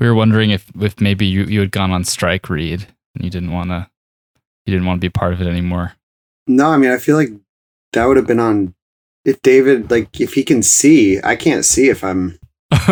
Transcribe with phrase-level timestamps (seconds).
[0.00, 3.30] We were wondering if if maybe you, you had gone on strike, Reed, and you
[3.30, 3.88] didn't want to
[4.66, 5.92] you didn't want to be part of it anymore.
[6.46, 7.28] No, I mean I feel like
[7.92, 8.74] that would have been on
[9.24, 12.38] if David like if he can see, I can't see if I'm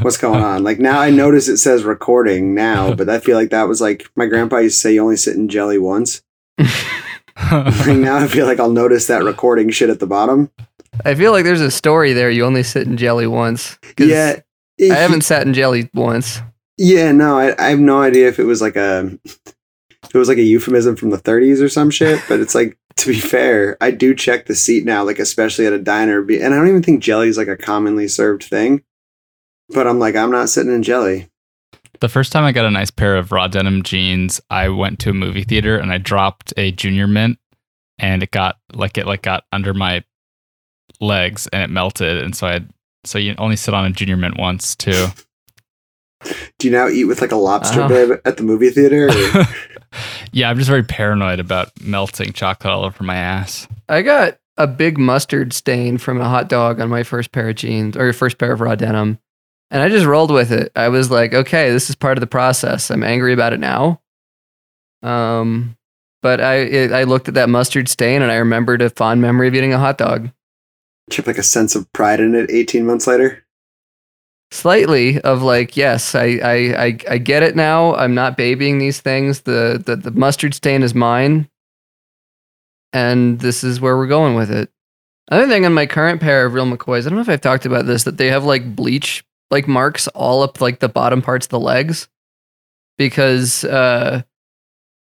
[0.00, 0.64] what's going on.
[0.64, 4.08] Like now I notice it says recording now, but I feel like that was like
[4.16, 6.22] my grandpa used to say you only sit in jelly once.
[7.52, 10.50] Like now I feel like I'll notice that recording shit at the bottom.
[11.04, 12.30] I feel like there's a story there.
[12.30, 13.76] You only sit in jelly once.
[13.94, 14.08] 'Cause
[14.78, 14.94] Yeah.
[14.94, 16.40] I haven't sat in jelly once.
[16.76, 20.38] Yeah, no, I, I have no idea if it was like a it was like
[20.38, 22.22] a euphemism from the 30s or some shit.
[22.28, 25.72] But it's like to be fair, I do check the seat now, like especially at
[25.72, 28.82] a diner, and I don't even think jelly is like a commonly served thing.
[29.68, 31.28] But I'm like, I'm not sitting in jelly.
[32.00, 35.10] The first time I got a nice pair of raw denim jeans, I went to
[35.10, 37.38] a movie theater and I dropped a junior mint
[37.98, 40.04] and it got like it like got under my
[41.00, 42.70] legs and it melted and so I had
[43.06, 45.06] so you only sit on a junior mint once too.
[46.58, 47.88] Do you now eat with like a lobster Oh.
[47.88, 49.08] bib at the movie theater?
[50.32, 53.68] yeah, I'm just very paranoid about melting chocolate all over my ass.
[53.88, 57.56] I got a big mustard stain from a hot dog on my first pair of
[57.56, 59.18] jeans or your first pair of raw denim.
[59.70, 60.72] And I just rolled with it.
[60.74, 62.90] I was like, okay, this is part of the process.
[62.90, 64.00] I'm angry about it now.
[65.02, 65.76] Um,
[66.22, 69.48] but I it, I looked at that mustard stain and I remembered a fond memory
[69.48, 70.30] of eating a hot dog.
[71.12, 73.44] Have like a sense of pride in it 18 months later?
[74.50, 77.94] Slightly of like, yes, I I I, I get it now.
[77.94, 79.42] I'm not babying these things.
[79.42, 81.48] The, the the mustard stain is mine,
[82.92, 84.70] and this is where we're going with it.
[85.28, 87.66] Another thing on my current pair of real McCoys, I don't know if I've talked
[87.66, 91.46] about this, that they have like bleach like marks all up like the bottom parts
[91.46, 92.08] of the legs,
[92.98, 94.22] because uh,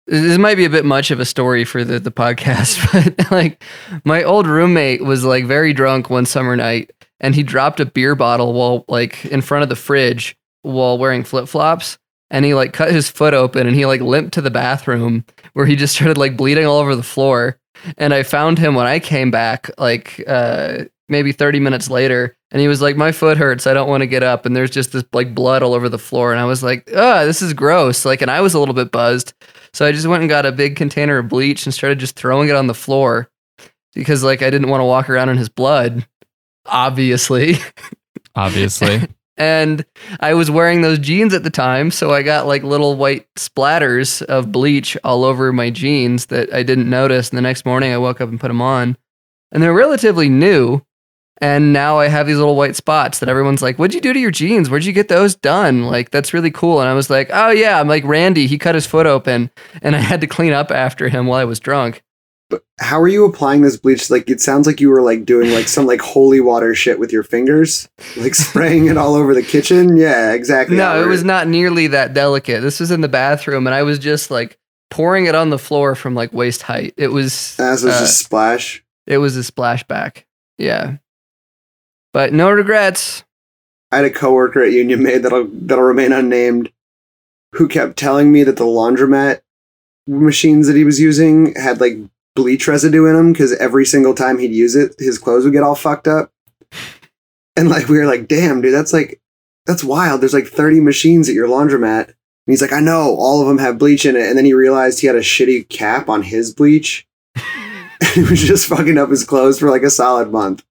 [0.09, 3.63] this might be a bit much of a story for the the podcast, but like
[4.03, 8.15] my old roommate was like very drunk one summer night and he dropped a beer
[8.15, 11.97] bottle while like in front of the fridge while wearing flip-flops
[12.29, 15.65] and he like cut his foot open and he like limped to the bathroom where
[15.65, 17.57] he just started like bleeding all over the floor
[17.97, 22.61] and i found him when i came back like uh maybe 30 minutes later and
[22.61, 23.67] he was like my foot hurts.
[23.67, 25.97] I don't want to get up and there's just this like blood all over the
[25.97, 28.05] floor and i was like ah this is gross.
[28.05, 29.33] Like and i was a little bit buzzed
[29.73, 32.49] so i just went and got a big container of bleach and started just throwing
[32.49, 33.29] it on the floor
[33.93, 36.07] because like i didn't want to walk around in his blood
[36.65, 37.55] obviously
[38.35, 39.01] Obviously.
[39.37, 39.83] and
[40.19, 44.21] I was wearing those jeans at the time, so I got like little white splatters
[44.21, 47.29] of bleach all over my jeans that I didn't notice.
[47.29, 48.97] And the next morning, I woke up and put them on,
[49.51, 50.81] and they're relatively new.
[51.41, 54.19] And now I have these little white spots that everyone's like, "What'd you do to
[54.19, 54.69] your jeans?
[54.69, 55.83] Where'd you get those done?
[55.83, 58.45] Like that's really cool." And I was like, "Oh yeah, I'm like Randy.
[58.47, 59.49] He cut his foot open,
[59.81, 62.03] and I had to clean up after him while I was drunk."
[62.49, 64.09] But how are you applying this bleach?
[64.09, 67.11] Like it sounds like you were like doing like some like holy water shit with
[67.13, 69.95] your fingers, like spraying it all over the kitchen.
[69.95, 70.75] Yeah, exactly.
[70.75, 72.61] No, it was not nearly that delicate.
[72.61, 74.57] This was in the bathroom, and I was just like
[74.89, 76.95] pouring it on the floor from like waist height.
[76.97, 78.83] It was As was uh, just splash.
[79.05, 80.23] it was a splashback.
[80.57, 80.97] Yeah,
[82.13, 83.23] but no regrets.
[83.91, 86.71] I had a coworker at Union Made that'll that'll remain unnamed,
[87.55, 89.41] who kept telling me that the laundromat
[90.07, 91.97] machines that he was using had like
[92.35, 95.63] bleach residue in them because every single time he'd use it, his clothes would get
[95.63, 96.31] all fucked up.
[97.55, 99.19] And like we were like, damn, dude, that's like
[99.65, 100.21] that's wild.
[100.21, 102.07] There's like 30 machines at your laundromat.
[102.07, 104.27] And he's like, I know, all of them have bleach in it.
[104.27, 107.07] And then he realized he had a shitty cap on his bleach.
[107.35, 110.63] and he was just fucking up his clothes for like a solid month.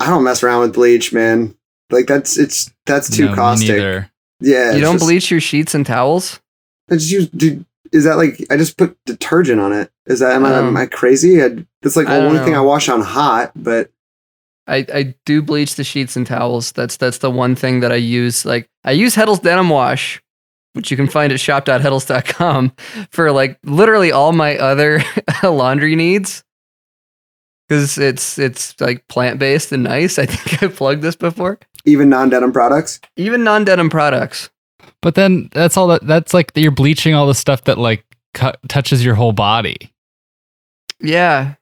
[0.00, 1.56] I don't mess around with bleach, man.
[1.90, 3.68] Like that's it's that's too No, caustic.
[3.76, 4.10] neither.
[4.40, 6.40] Yeah, you don't just- bleach your sheets and towels.
[6.90, 7.28] I just use.
[7.28, 9.90] Dude, is that like I just put detergent on it?
[10.06, 11.42] Is that am, I, am Um, I crazy?
[11.42, 12.54] I, that's like the don't only thing.
[12.56, 13.52] I wash on hot.
[13.54, 13.90] But
[14.66, 16.72] I, I do bleach the sheets and towels.
[16.72, 18.44] That's that's the one thing that I use.
[18.44, 20.22] Like I use Heddels Denim Wash,
[20.72, 22.72] which you can find at shop.heddels.com
[23.10, 25.02] for like literally all my other
[25.42, 26.44] laundry needs.
[27.68, 30.18] Because it's it's like plant based and nice.
[30.18, 31.58] I think I plugged this before.
[31.86, 33.00] even non denim products.
[33.16, 34.50] Even non denim products.
[35.00, 38.58] But then that's all that that's like you're bleaching all the stuff that like cut,
[38.68, 39.90] touches your whole body.
[41.00, 41.54] Yeah.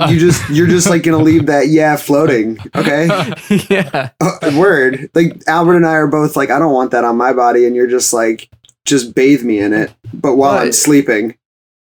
[0.00, 0.08] Uh.
[0.08, 2.58] You just you're just like gonna leave that yeah floating.
[2.74, 3.06] Okay,
[3.68, 4.10] yeah.
[4.20, 5.10] Uh, word.
[5.14, 7.76] Like Albert and I are both like I don't want that on my body, and
[7.76, 8.48] you're just like
[8.84, 9.92] just bathe me in it.
[10.14, 11.36] But while I'm sleeping,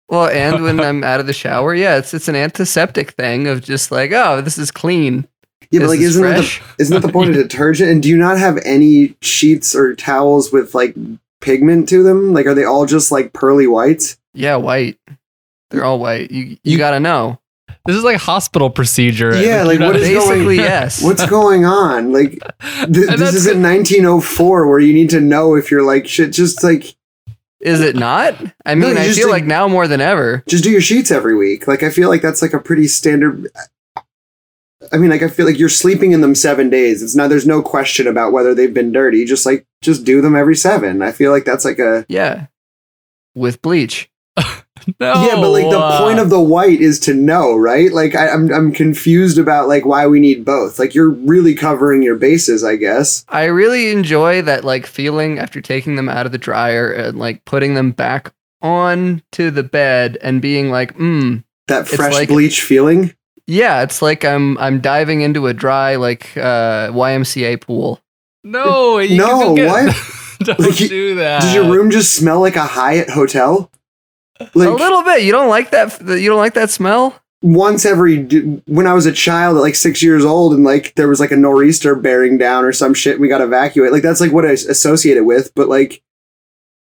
[0.10, 3.62] Well, and when I'm out of the shower, yeah, it's it's an antiseptic thing of
[3.64, 5.28] just like, oh, this is clean.
[5.72, 6.62] yeah, but This like is isn't that the.
[6.84, 7.90] Isn't that the point of detergent?
[7.90, 10.96] And do you not have any sheets or towels with like
[11.42, 12.34] pigment to them?
[12.34, 14.18] Like, are they all just like pearly whites?
[14.34, 15.00] Yeah, white.
[15.72, 16.30] They're all white.
[16.32, 17.40] You you, You- gotta know.
[17.86, 19.36] this is like hospital procedure.
[19.42, 21.02] Yeah, like, you're what going- yes.
[21.04, 22.12] What's going on?
[22.14, 22.32] Like
[22.62, 22.88] th-
[23.18, 26.32] this isn't 1904 where you need to know if you're like shit.
[26.32, 26.95] Just like
[27.66, 28.36] Is it not?
[28.66, 30.44] I mean, you I feel think- like now more than ever.
[30.48, 31.68] just do your sheets every week.
[31.68, 33.48] Like I feel like that's like a pretty standard.
[34.94, 37.02] I mean, like I feel like you're sleeping in them seven days.
[37.02, 37.30] It's not.
[37.30, 39.26] There's no question about whether they've been dirty.
[39.26, 41.02] Just like just do them every seven.
[41.02, 42.46] I feel like that's like a Yeah.
[43.34, 44.10] With bleach.
[45.00, 47.92] No, yeah, but like the uh, point of the white is to know, right?
[47.92, 50.78] Like I, I'm I'm confused about like why we need both.
[50.80, 53.26] Like you're really covering your bases, I guess.
[53.30, 57.46] I really enjoy that like feeling after taking them out of the dryer and like
[57.46, 62.62] putting them back on to the bed and being like, mm, That fresh like- bleach
[62.62, 63.14] feeling.
[63.48, 68.02] yeah, it's like I'm I'm diving into a dry like uh YMCA pool.
[68.44, 69.96] no, you No, can still get- what?
[70.40, 71.42] Don't Like, do that.
[71.42, 73.72] Does your room just smell like a Hyatt hotel?
[74.40, 75.24] Like a little bit.
[75.24, 77.22] You don't like that you don't like that smell?
[77.46, 78.24] once every
[78.66, 81.30] when I was a child at like six years old and like there was like
[81.30, 83.94] a nor'easter bearing down or some shit and we got evacuated.
[83.94, 85.54] Like that's like what I associate it with.
[85.54, 86.02] But like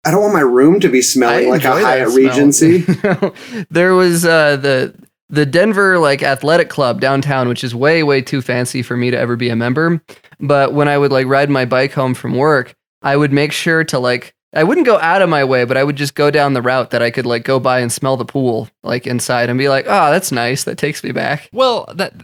[0.06, 2.14] I don't want my room to be smelling like a Hyatt.
[2.14, 2.78] Regency.
[3.70, 4.94] there was uh, the
[5.28, 9.18] the Denver like athletic club downtown, which is way way too fancy for me to
[9.18, 10.00] ever be a member.
[10.38, 13.82] But when I would like ride my bike home from work, I would make sure
[13.84, 16.54] to like I wouldn't go out of my way, but I would just go down
[16.54, 19.58] the route that I could like go by and smell the pool like inside and
[19.58, 20.64] be like, oh, that's nice.
[20.64, 21.50] That takes me back.
[21.52, 22.14] Well, that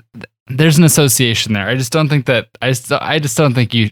[0.47, 1.69] there's an association there.
[1.69, 3.91] I just don't think that I just I just don't think you.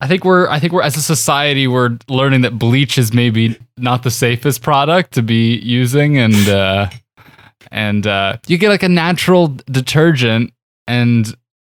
[0.00, 3.58] I think we're I think we're as a society we're learning that bleach is maybe
[3.76, 6.88] not the safest product to be using, and uh,
[7.72, 10.52] and uh, you get like a natural detergent,
[10.86, 11.34] and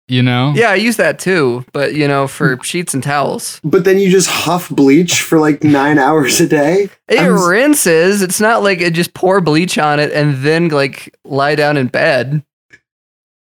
[0.09, 3.61] you know, Yeah, I use that too, but you know, for sheets and towels.
[3.65, 6.91] but then you just huff bleach for like nine hours a day.
[7.09, 8.23] It I'm rinses.
[8.23, 11.87] It's not like it just pour bleach on it and then like lie down in
[11.89, 12.45] bed.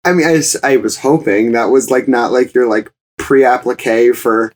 [0.06, 0.26] I mean,
[0.64, 4.54] I was hoping that was like not like your like pre-applique for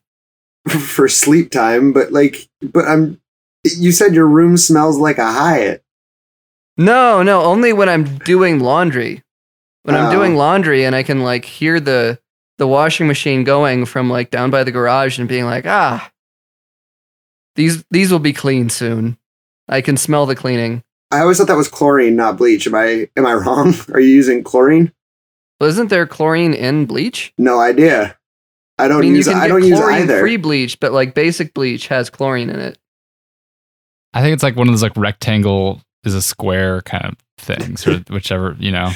[0.70, 3.20] for sleep time, but like, but I'm.
[3.64, 5.84] You said your room smells like a Hyatt.
[6.78, 9.24] No, no, only when I'm doing laundry.
[9.84, 10.12] When I'm Oh.
[10.12, 12.20] doing laundry and I can like hear the
[12.58, 16.12] the washing machine going from like down by the garage and being like, "Ah,
[17.56, 19.18] these these will be clean soon."
[19.68, 20.84] I can smell the cleaning.
[21.12, 22.68] I always thought that was chlorine, not bleach.
[22.68, 23.74] Am I am I wrong?
[23.94, 24.92] Are you using chlorine?
[25.60, 27.34] Well, isn't there chlorine in bleach?
[27.38, 28.18] No idea.
[28.78, 29.28] I don't I mean, use.
[29.28, 30.20] you can I don't use either.
[30.20, 32.78] free bleach, but like basic bleach has chlorine in it.
[34.14, 37.86] I think it's like one of those like rectangle is a square kind of things,
[37.88, 38.92] or whichever you know.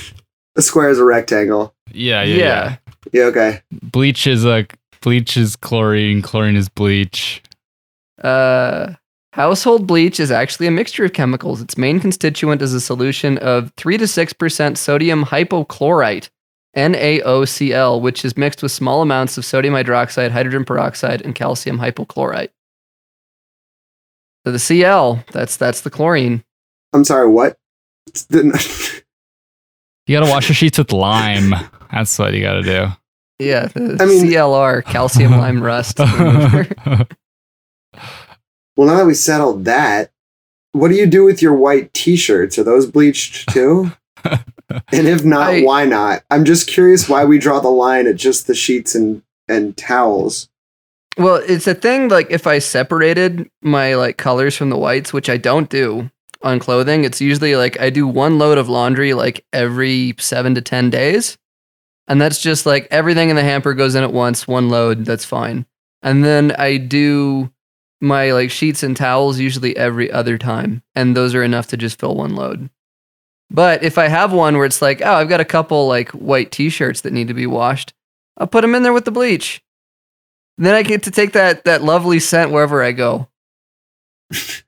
[0.55, 1.73] A square is a rectangle.
[1.91, 2.43] Yeah, yeah, yeah.
[2.43, 2.77] Yeah.
[3.11, 3.23] Yeah.
[3.25, 3.61] Okay.
[3.83, 7.43] Bleach is like bleach is chlorine, chlorine is bleach.
[8.23, 8.93] Uh,
[9.33, 11.61] household bleach is actually a mixture of chemicals.
[11.61, 16.29] Its main constituent is a solution of 3 to 6% sodium hypochlorite,
[16.75, 22.49] NaOCl, which is mixed with small amounts of sodium hydroxide, hydrogen peroxide, and calcium hypochlorite.
[24.45, 26.43] So the Cl, that's that's the chlorine.
[26.93, 27.27] I'm sorry.
[27.27, 27.57] What?
[30.05, 31.53] The- You gotta wash your sheets with lime.
[31.91, 32.87] That's what you gotta do.
[33.39, 35.99] Yeah, the I mean- CLR, calcium lime rust.
[35.99, 37.07] well,
[38.77, 40.11] now that we settled that,
[40.73, 42.57] what do you do with your white T-shirts?
[42.59, 43.91] Are those bleached too?
[44.25, 46.23] and if not, I- why not?
[46.29, 50.49] I'm just curious why we draw the line at just the sheets and and towels.
[51.17, 55.29] Well, it's a thing like if I separated my like colors from the whites, which
[55.29, 56.09] I don't do
[56.45, 60.61] on clothing, it's usually like I do one load of laundry like every 7 to
[60.61, 61.37] 10 days.
[62.07, 65.25] And that's just like everything in the hamper goes in at once, one load, that's
[65.25, 65.65] fine.
[66.03, 67.51] And then I do
[67.99, 71.99] my like sheets and towels usually every other time, and those are enough to just
[71.99, 72.69] fill one load.
[73.49, 76.51] But if I have one where it's like, oh, I've got a couple like white
[76.51, 77.93] t-shirts that need to be washed,
[78.37, 79.63] I'll put them in there with the bleach.
[80.57, 83.27] Then I get to take that that lovely scent wherever I go.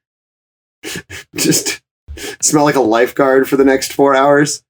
[1.36, 1.82] Just
[2.42, 4.64] smell like a lifeguard for the next four hours.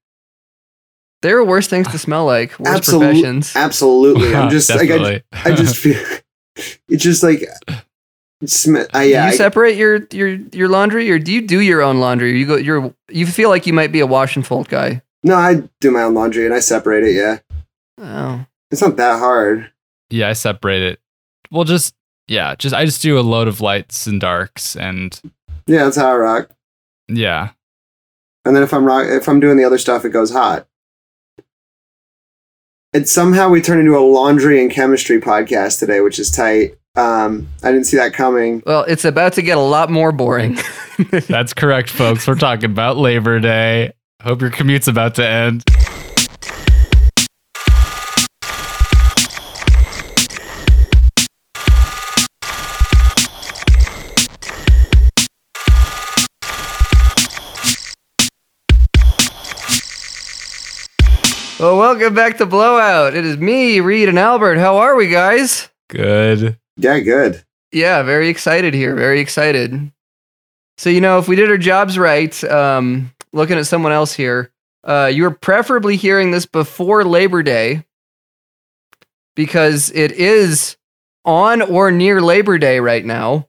[1.22, 3.56] There are worse things to smell like, worse Absolute- professions.
[3.56, 4.34] Absolutely.
[4.34, 6.00] I'm just like I, I just feel
[6.88, 7.42] it's just like
[8.44, 9.22] sm- uh, yeah.
[9.22, 12.38] do I- you separate your your your laundry, or do you do your own laundry?
[12.38, 15.02] You go, you're you feel like you might be a wash and fold guy.
[15.24, 17.14] no, I do my own laundry and I separate it.
[17.16, 17.38] Yeah,
[18.00, 19.72] Oh, it's not that hard.
[20.10, 21.00] yeah, I separate it.
[21.50, 21.94] Well, just
[22.28, 25.20] yeah, just I just do a load of lights and darks, and
[25.68, 26.50] Yeah, that's how I rock.
[27.08, 27.50] yeah,
[28.44, 30.66] And then if I'm rock, if I'm doing the other stuff, it goes hot.
[32.94, 36.76] And somehow we turn into a laundry and chemistry podcast today, which is tight.
[36.96, 38.62] Um, I didn't see that coming.
[38.66, 40.58] well, it's about to get a lot more boring.
[41.28, 42.26] that's correct, folks.
[42.26, 43.92] We're talking about Labor Day.
[44.22, 45.64] Hope your commute's about to end.
[61.58, 63.16] Well, welcome back to Blowout.
[63.16, 64.58] It is me, Reed, and Albert.
[64.58, 65.68] How are we, guys?
[65.88, 66.56] Good.
[66.76, 67.42] Yeah, good.
[67.72, 68.94] Yeah, very excited here.
[68.94, 69.90] Very excited.
[70.76, 74.52] So, you know, if we did our jobs right, um, looking at someone else here,
[74.84, 77.84] uh, you're preferably hearing this before Labor Day
[79.34, 80.76] because it is
[81.24, 83.48] on or near Labor Day right now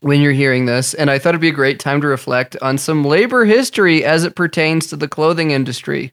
[0.00, 0.92] when you're hearing this.
[0.92, 4.24] And I thought it'd be a great time to reflect on some labor history as
[4.24, 6.12] it pertains to the clothing industry.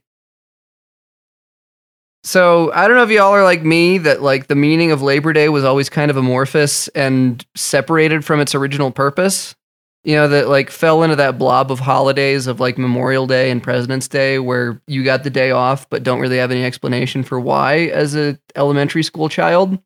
[2.27, 5.31] So I don't know if y'all are like me that like the meaning of Labor
[5.31, 9.55] Day was always kind of amorphous and separated from its original purpose.
[10.03, 13.63] You know, that like fell into that blob of holidays of like Memorial Day and
[13.63, 17.39] President's Day where you got the day off but don't really have any explanation for
[17.39, 19.79] why as a elementary school child.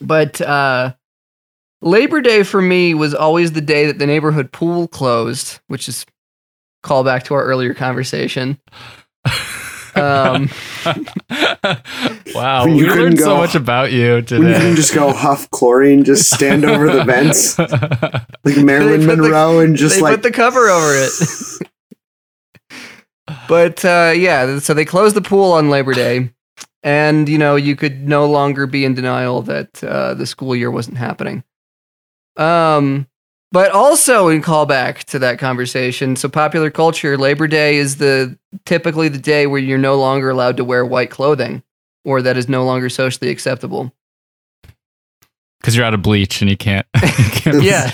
[0.00, 0.94] But uh
[1.82, 6.06] Labor Day for me was always the day that the neighborhood pool closed, which is
[6.82, 8.58] call back to our earlier conversation.
[9.98, 10.48] Um,
[12.34, 14.58] wow, When we you couldn't learned so much about you When you today.
[14.58, 17.58] can just go huff chlorine, just stand over the vents
[18.44, 21.12] like Marilyn They put the- Monroe and just they like put the cover over it.
[23.48, 26.30] but uh, yeah, so they closed the pool on Labor Day,
[26.82, 30.70] and you know you could no longer be in denial that uh, the school year
[30.70, 31.44] wasn't happening.
[32.36, 33.06] Um,
[33.52, 39.08] but also in callback to that conversation, so popular culture, Labor Day is the typically
[39.08, 41.62] the day where you're no longer allowed to wear white clothing,
[42.04, 43.92] or that is no longer socially acceptable.
[45.60, 46.86] Because you're out of bleach and you can't.
[47.18, 47.90] You can't Yeah.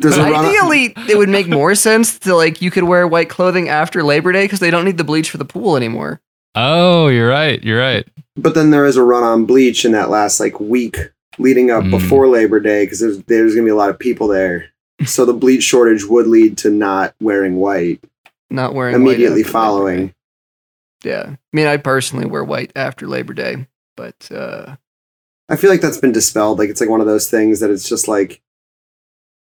[0.00, 3.28] There's a run- Ideally, it would make more sense to like you could wear white
[3.28, 6.20] clothing after Labor Day because they don't need the bleach for the pool anymore.
[6.54, 7.62] oh, you're right.
[7.62, 8.06] You're right.
[8.36, 10.96] But then there is a run on bleach in that last like week
[11.38, 11.90] leading up Mm.
[11.90, 14.66] before Labor Day because there's there's gonna be a lot of people there.
[15.04, 18.00] So the bleach shortage would lead to not wearing white
[18.50, 20.14] Not wearing immediately after following.
[21.04, 24.76] Yeah, I mean, I personally wear white after Labor Day, but uh,
[25.48, 26.58] I feel like that's been dispelled.
[26.60, 28.40] Like it's like one of those things that it's just like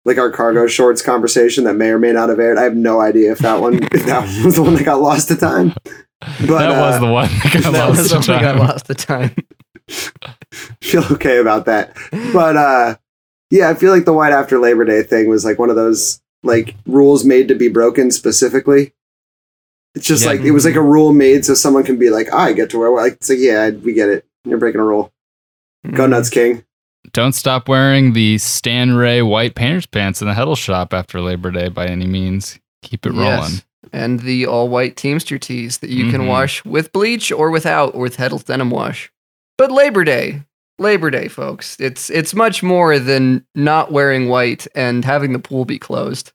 [0.04, 2.56] like our cargo shorts conversation that may or may not have aired.
[2.58, 5.28] I have no idea if that one if that was the one that got lost
[5.28, 5.74] to time.
[6.20, 8.58] But that was uh, the one that got that lost was to something got time.
[8.58, 9.34] lost the time.
[10.80, 11.96] Feel okay about that.
[12.32, 12.96] But uh
[13.50, 16.20] yeah, I feel like the white after Labor Day thing was like one of those
[16.42, 18.92] like rules made to be broken specifically.
[19.94, 20.30] It's just Yeah.
[20.30, 22.70] like it was like a rule made so someone can be like, "Ah, I get
[22.70, 23.02] to wear white.
[23.02, 24.24] Like, it's like, yeah, we get it.
[24.44, 25.12] You're breaking a rule.
[25.86, 25.96] Mm-hmm.
[25.96, 26.64] Go nuts, King.
[27.12, 31.50] Don't stop wearing the Stan Ray white painter's pants in the Heddle shop after Labor
[31.50, 32.58] Day by any means.
[32.82, 33.26] Keep it rolling.
[33.26, 33.64] Yes.
[33.92, 36.28] And the all white Teamster tees that you can Mhm.
[36.28, 39.11] wash with bleach or without, or with Heddels denim wash.
[39.62, 40.42] But Labor Day,
[40.80, 45.64] Labor Day, folks, it's it's much more than not wearing white and having the pool
[45.64, 46.32] be closed.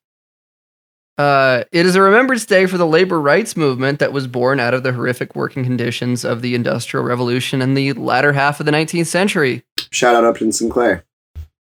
[1.18, 4.74] Uh, it is a remembrance day for the labor rights movement that was born out
[4.74, 8.72] of the horrific working conditions of the Industrial Revolution in the latter half of the
[8.72, 9.62] 19th century.
[9.92, 11.04] Shout out Upton Sinclair.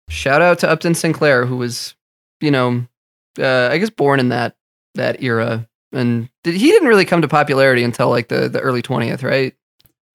[0.07, 1.95] Shout out to Upton Sinclair, who was,
[2.39, 2.87] you know,
[3.37, 4.55] uh, I guess born in that
[4.95, 8.81] that era, and did, he didn't really come to popularity until like the the early
[8.81, 9.53] twentieth, right?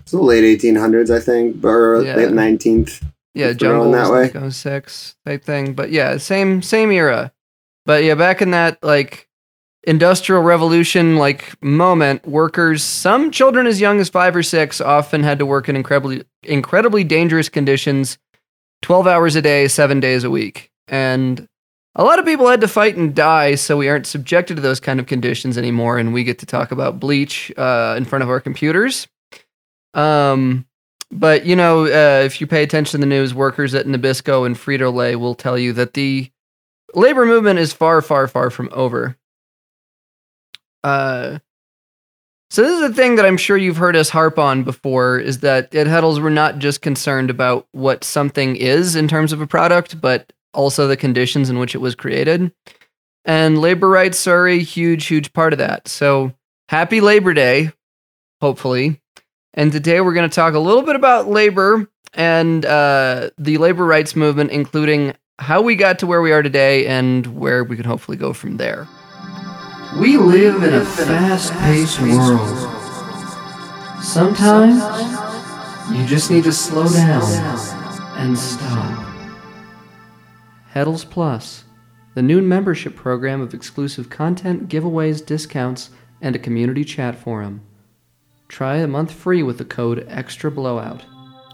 [0.03, 2.17] It's the late 1800s, I think, or Yeah.
[2.17, 3.03] late 19th.
[3.35, 4.31] Yeah, jungle that way.
[4.35, 7.33] like 06 type thing, but yeah, same same era.
[7.87, 9.27] But yeah, back in that like
[9.85, 15.39] industrial revolution like moment, workers, some children as young as five or six, often had
[15.39, 18.19] to work in incredibly incredibly dangerous conditions,
[18.83, 21.49] twelve hours a day, seven days a week, and
[21.95, 24.81] a lot of people had to fight and die, so we aren't subjected to those
[24.81, 28.29] kind of conditions anymore, and we get to talk about bleach uh, in front of
[28.29, 29.07] our computers.
[29.95, 30.67] Um,
[31.11, 34.57] but you know, uh, if you pay attention to the news, workers at Nabisco and
[34.57, 36.31] Frito Lay will tell you that the
[36.95, 39.17] labor movement is far, far, far from over.
[40.83, 41.39] Uh,
[42.51, 45.41] so this is a thing that I'm sure you've heard us harp on before: is
[45.41, 49.47] that at Heddels we're not just concerned about what something is in terms of a
[49.47, 52.53] product, but also the conditions in which it was created.
[53.25, 55.89] And labor rights are a huge, huge part of that.
[55.89, 56.33] So
[56.69, 57.73] happy Labor Day,
[58.41, 59.02] hopefully.
[59.55, 63.85] And today we're going to talk a little bit about labor and uh, the labor
[63.85, 67.85] rights movement, including how we got to where we are today and where we can
[67.85, 68.89] hopefully go from there.
[70.01, 72.49] We live in a fast paced world.
[74.03, 74.81] Sometimes
[75.95, 77.23] you just need to slow down
[78.17, 79.07] and stop.
[80.75, 81.65] Heddels Plus,
[82.15, 85.91] the new membership program of exclusive content, giveaways, discounts,
[86.23, 87.61] and a community chat forum.
[88.53, 91.03] Try a month free with the code Extra Blowout.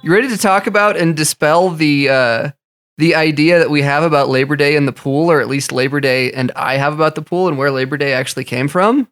[0.02, 2.50] You ready to talk about and dispel the uh,
[2.96, 6.00] the idea that we have about Labor Day and the pool, or at least Labor
[6.00, 9.06] Day and I have about the pool, and where Labor Day actually came from?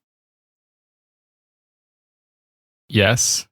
[2.88, 3.47] Yes.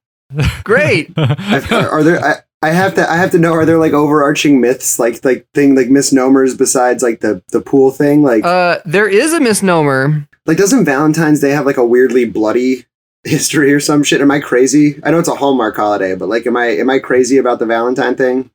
[0.65, 1.13] Great.
[1.17, 2.19] Are, are there?
[2.21, 3.09] I, I have to.
[3.09, 3.53] I have to know.
[3.53, 7.89] Are there like overarching myths, like like thing, like misnomers besides like the the pool
[7.89, 8.21] thing?
[8.21, 10.27] Like uh, there is a misnomer.
[10.45, 12.85] like doesn't Valentine's Day have like a weirdly bloody
[13.25, 14.21] history or some shit?
[14.21, 14.99] Am I crazy?
[15.03, 17.65] I know it's a Hallmark holiday, but like, am I am I crazy about the
[17.65, 18.49] Valentine thing?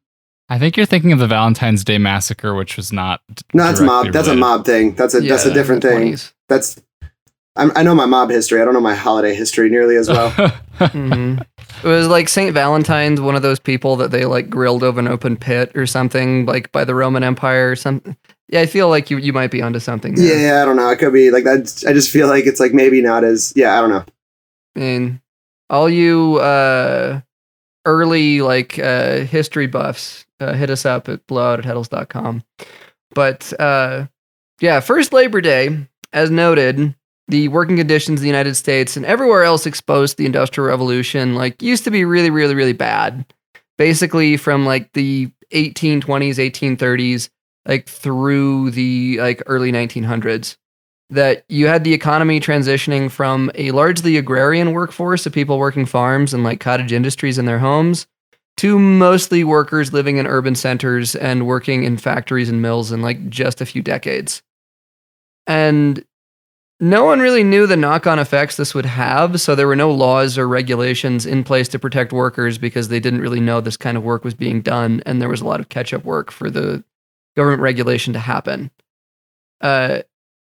[0.49, 3.21] I think you're thinking of the Valentine's Day massacre, which was not.
[3.55, 4.12] No, that's directly mob.
[4.12, 4.95] That's a mob thing.
[4.95, 6.12] That's a that's a different thing.
[6.12, 6.33] 20s.
[6.49, 6.81] That's
[7.57, 8.62] I'm, I know my mob history.
[8.62, 10.31] I don't know my holiday history nearly as well.
[10.81, 11.45] Mhm.
[11.85, 15.09] It was like Saint Valentine's, one of those people that they like grilled over an
[15.09, 18.17] open pit or something, like by the Roman Empire or something.
[18.49, 20.15] Yeah, I feel like you you might be onto something.
[20.15, 20.39] there.
[20.41, 20.89] yeah, I don't know.
[20.89, 21.85] It could be like that.
[21.87, 23.53] I just feel like it's like maybe not as.
[23.55, 24.05] Yeah, I don't know.
[24.75, 25.21] Mean,
[25.69, 27.21] all you uh,
[27.85, 32.43] early like uh, history buffs, uh, hit us up at blowout at heddels.com.
[33.15, 34.07] But uh,
[34.61, 36.95] yeah, first Labor Day, as noted,
[37.29, 41.35] the working conditions in the United States and everywhere else exposed to the Industrial Revolution
[41.35, 43.25] like used to be really, really, really bad.
[43.79, 47.31] Basically, from like the 1820s, 1830s,
[47.67, 50.57] like through the like early 1900s
[51.11, 56.33] that you had the economy transitioning from a largely agrarian workforce of people working farms
[56.33, 58.07] and like cottage industries in their homes
[58.57, 63.29] to mostly workers living in urban centers and working in factories and mills in like
[63.29, 64.43] just a few decades.
[65.47, 66.05] And
[66.79, 69.90] no one really knew the knock on effects this would have, so there were no
[69.90, 73.97] laws or regulations in place to protect workers because they didn't really know this kind
[73.97, 76.49] of work was being done, and there was a lot of catch up work for
[76.50, 76.83] the
[77.37, 78.71] government regulation to happen.
[79.61, 80.00] Uh,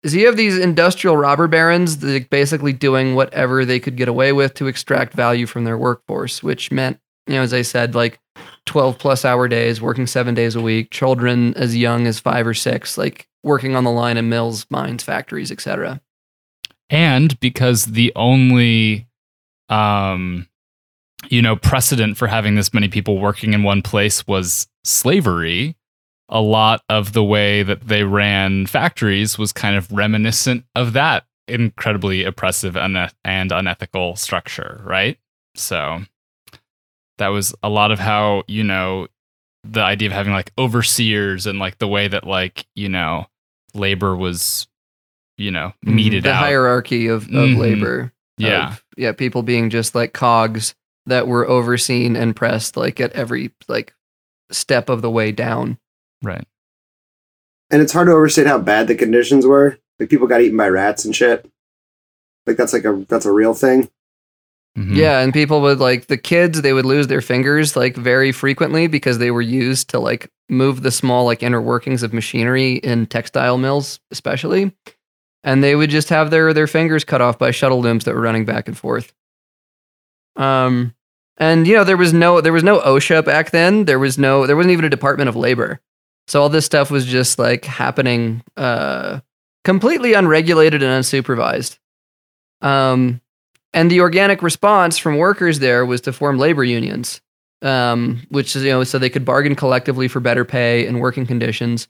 [0.05, 4.31] so you have these industrial robber barons that basically doing whatever they could get away
[4.31, 8.19] with to extract value from their workforce, which meant, you know, as I said, like
[8.65, 12.53] 12 plus hour days, working seven days a week, children as young as five or
[12.53, 15.99] six, like working on the line in mills, mines, factories, etc.
[16.89, 19.07] and because the only
[19.69, 20.47] um
[21.29, 25.75] you know precedent for having this many people working in one place was slavery
[26.29, 31.25] a lot of the way that they ran factories was kind of reminiscent of that
[31.47, 35.17] incredibly oppressive and, and unethical structure right
[35.55, 36.01] so
[37.17, 39.07] that was a lot of how you know
[39.63, 43.25] the idea of having like overseers and like the way that like you know
[43.73, 44.67] labor was
[45.37, 46.29] you know meted out.
[46.31, 47.57] the out hierarchy of, of Mhm.
[47.57, 48.13] labor.
[48.37, 50.73] yeah of- yeah, people being just like cogs
[51.05, 53.93] that were overseen and pressed like at every like
[54.51, 55.77] step of the way down.
[56.21, 56.45] Right
[57.69, 59.77] And it's hard to overstate how bad the conditions were.
[59.99, 61.49] Like people got eaten by rats and shit.
[62.45, 63.89] Like that's like a that's a real thing.
[64.77, 64.95] Mhm.
[64.95, 68.87] Yeah, and people would like the kids, they would lose their fingers like very frequently
[68.87, 73.07] because they were used to like move the small like inner workings of machinery in
[73.07, 74.71] textile mills, especially.
[75.43, 78.21] And they would just have their their fingers cut off by shuttle looms that were
[78.21, 79.13] running back and forth.
[80.35, 80.93] Um
[81.37, 83.85] and you know, there was no there was no OSHA back then.
[83.85, 85.81] There was no there wasn't even a Department of Labor.
[86.27, 89.21] So all this stuff was just like happening uh
[89.63, 91.77] completely unregulated and unsupervised.
[92.61, 93.21] Um
[93.73, 97.21] and the organic response from workers there was to form labor unions,
[97.61, 101.27] um, which is, you know, so they could bargain collectively for better pay and working
[101.27, 101.87] conditions,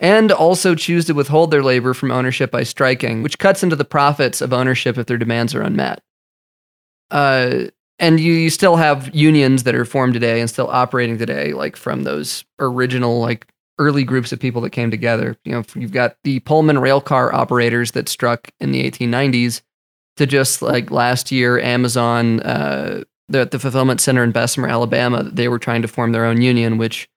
[0.00, 3.84] and also choose to withhold their labor from ownership by striking, which cuts into the
[3.84, 6.02] profits of ownership if their demands are unmet.
[7.10, 7.64] Uh,
[7.98, 11.76] and you, you still have unions that are formed today and still operating today, like
[11.76, 13.46] from those original, like
[13.80, 15.36] early groups of people that came together.
[15.44, 19.62] You know, you've got the Pullman railcar operators that struck in the 1890s
[20.18, 25.48] to just like last year, Amazon, uh, the, the fulfillment center in Bessemer, Alabama, they
[25.48, 27.08] were trying to form their own union, which,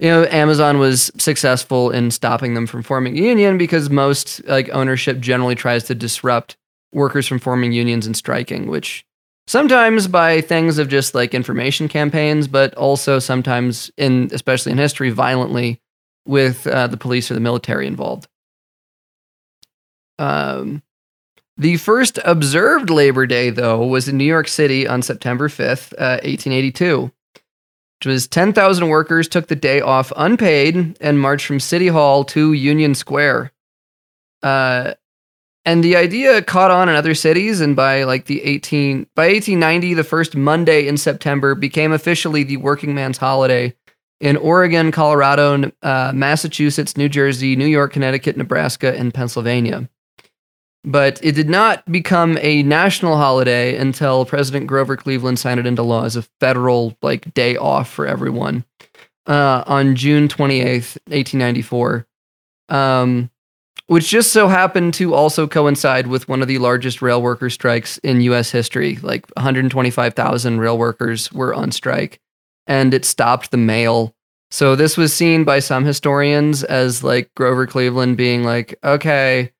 [0.00, 4.68] you know, Amazon was successful in stopping them from forming a union because most like
[4.70, 6.56] ownership generally tries to disrupt
[6.92, 9.04] workers from forming unions and striking, which
[9.46, 15.10] sometimes by things of just like information campaigns, but also sometimes in, especially in history,
[15.10, 15.80] violently
[16.26, 18.28] with uh, the police or the military involved.
[20.18, 20.82] Um,
[21.56, 26.20] the first observed Labor Day, though, was in New York City on September 5th, uh,
[26.24, 27.10] 1882,
[27.98, 32.52] which was 10,000 workers took the day off unpaid and marched from City Hall to
[32.52, 33.52] Union Square.
[34.42, 34.94] Uh,
[35.66, 39.94] and the idea caught on in other cities, and by like the 18 by 1890,
[39.94, 43.74] the first Monday in September became officially the working man's holiday
[44.20, 49.88] in Oregon, Colorado, uh, Massachusetts, New Jersey, New York, Connecticut, Nebraska, and Pennsylvania.
[50.82, 55.82] but it did not become a national holiday until President Grover Cleveland signed it into
[55.82, 58.64] law as a federal like day off for everyone
[59.26, 62.06] uh, on June 28th, 1894.
[62.68, 63.30] Um,
[63.88, 67.98] which just so happened to also coincide with one of the largest rail worker strikes
[67.98, 68.96] in US history.
[69.02, 72.20] Like 125,000 rail workers were on strike
[72.70, 74.14] and it stopped the mail.
[74.52, 79.50] So this was seen by some historians as like Grover Cleveland being like, okay,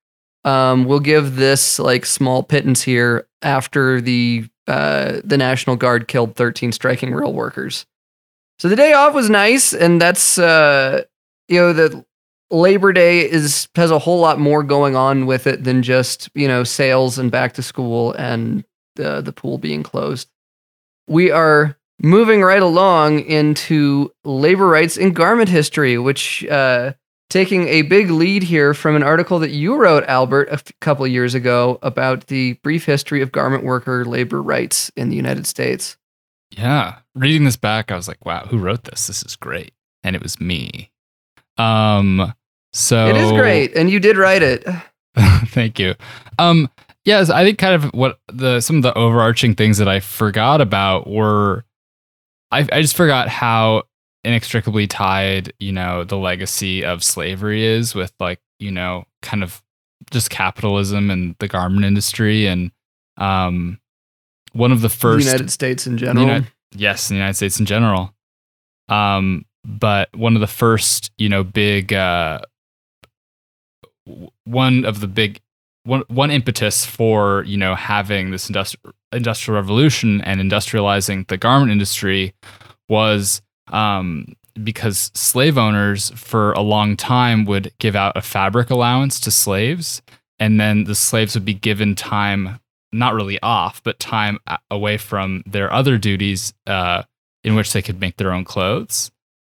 [0.45, 6.37] um, we'll give this like small pittance here after the uh, the National Guard killed
[6.37, 7.85] 13 striking rail workers.
[8.61, 11.03] So the day off was nice, and that's uh,
[11.49, 12.05] you know the
[12.53, 16.47] Labor Day is has a whole lot more going on with it than just you
[16.47, 20.29] know sales and back to school and the the pool being closed.
[21.09, 26.93] We are moving right along into labor rights in garment history, which uh,
[27.29, 31.05] taking a big lead here from an article that you wrote, Albert, a f- couple
[31.05, 35.47] of years ago about the brief history of garment worker labor rights in the United
[35.47, 35.97] States.
[36.51, 36.97] Yeah.
[37.15, 39.07] Reading this back, I was like, wow, who wrote this?
[39.07, 39.73] This is great.
[40.03, 40.91] And it was me.
[41.59, 42.33] Um,
[42.73, 44.65] so It is great, and you did write it.
[45.47, 45.95] Thank you.
[46.39, 46.71] Um,
[47.05, 50.61] yes, I think kind of what the some of the overarching things that I forgot
[50.61, 51.65] about were
[52.51, 53.85] I I just forgot how
[54.25, 59.63] inextricably tied, you know, the legacy of slavery is with like, you know, kind of
[60.11, 62.71] just capitalism and the garment industry and
[63.17, 63.79] um
[64.53, 66.43] one of the The first United States in general.
[66.75, 68.15] Yes, in the United States in general.
[68.89, 72.41] Um, but one of the first, you know, big uh,
[74.45, 75.41] one of the big
[75.85, 81.73] one one impetus for you know having this industrial industrial revolution and industrializing the garment
[81.73, 82.35] industry
[82.89, 89.21] was um, because slave owners for a long time would give out a fabric allowance
[89.21, 90.03] to slaves,
[90.39, 92.61] and then the slaves would be given time
[92.93, 94.39] not really off, but time
[94.71, 97.03] away from their other duties uh,
[97.45, 99.11] in which they could make their own clothes.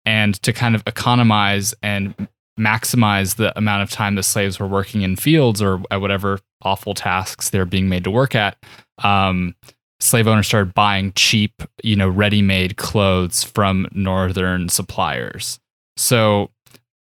[0.05, 2.27] And to kind of economize and
[2.59, 6.93] maximize the amount of time the slaves were working in fields or at whatever awful
[6.93, 8.57] tasks they're being made to work at,
[9.03, 9.55] um,
[9.99, 15.59] slave owners started buying cheap, you know, ready-made clothes from northern suppliers.
[15.97, 16.51] So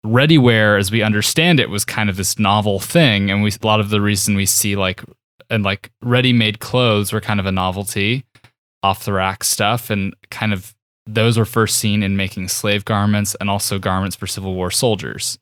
[0.04, 3.66] ready wear as we understand it was kind of this novel thing and we a
[3.66, 5.02] lot of the reason we see like
[5.50, 8.24] and like ready-made clothes were kind of a novelty
[8.84, 10.75] off the rack stuff and kind of
[11.06, 15.38] those were first seen in making slave garments and also garments for civil war soldiers.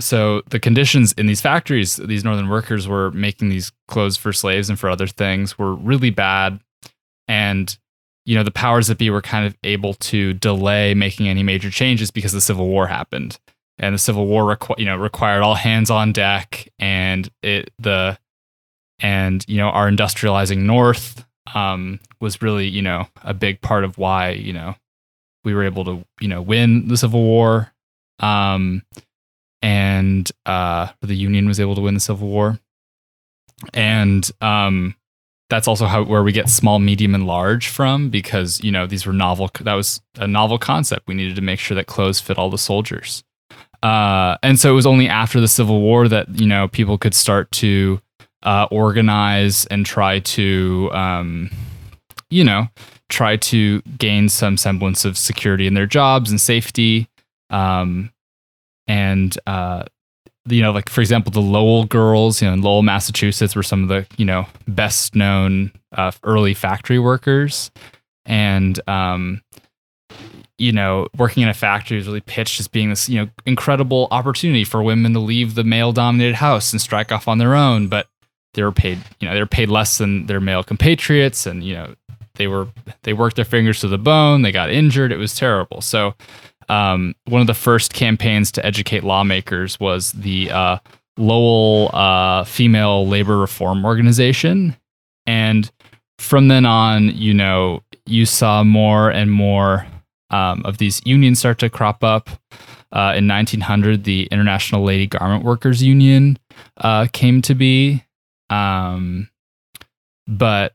[0.00, 4.68] So the conditions in these factories these northern workers were making these clothes for slaves
[4.68, 6.60] and for other things were really bad.
[7.28, 7.76] And
[8.26, 11.70] you know the powers that be were kind of able to delay making any major
[11.70, 13.38] changes because the civil war happened.
[13.78, 18.18] And the civil war requ- you know required all hands on deck and it the
[18.98, 23.98] and you know our industrializing north um, was really you know a big part of
[23.98, 24.76] why you know
[25.44, 27.72] we were able to you know win the civil war.
[28.20, 28.82] Um,
[29.60, 32.60] and uh, the union was able to win the civil war.
[33.72, 34.94] And um,
[35.48, 39.06] that's also how where we get small medium and large from because you know these
[39.06, 41.06] were novel that was a novel concept.
[41.06, 43.24] We needed to make sure that clothes fit all the soldiers.
[43.82, 47.14] Uh, and so it was only after the civil war that you know people could
[47.14, 48.00] start to
[48.44, 51.50] uh, organize and try to, um,
[52.30, 52.68] you know,
[53.08, 57.08] try to gain some semblance of security in their jobs and safety.
[57.50, 58.10] Um,
[58.86, 59.84] and, uh,
[60.46, 63.82] you know, like for example, the Lowell girls, you know, in Lowell, Massachusetts, were some
[63.82, 67.70] of the you know best known uh, early factory workers,
[68.26, 69.40] and um,
[70.58, 74.08] you know, working in a factory is really pitched as being this you know incredible
[74.10, 77.88] opportunity for women to leave the male dominated house and strike off on their own,
[77.88, 78.06] but
[78.54, 81.74] they were paid you know they were paid less than their male compatriots and you
[81.74, 81.94] know
[82.36, 82.68] they were
[83.02, 85.80] they worked their fingers to the bone they got injured it was terrible.
[85.80, 86.14] So
[86.68, 90.78] um, one of the first campaigns to educate lawmakers was the uh,
[91.16, 94.76] lowell uh, female labor reform organization.
[95.26, 95.70] And
[96.18, 99.86] from then on you know you saw more and more
[100.30, 102.30] um, of these unions start to crop up.
[102.92, 106.38] Uh, in 1900 the international lady garment workers union
[106.76, 108.03] uh, came to be
[108.50, 109.28] um,
[110.26, 110.74] but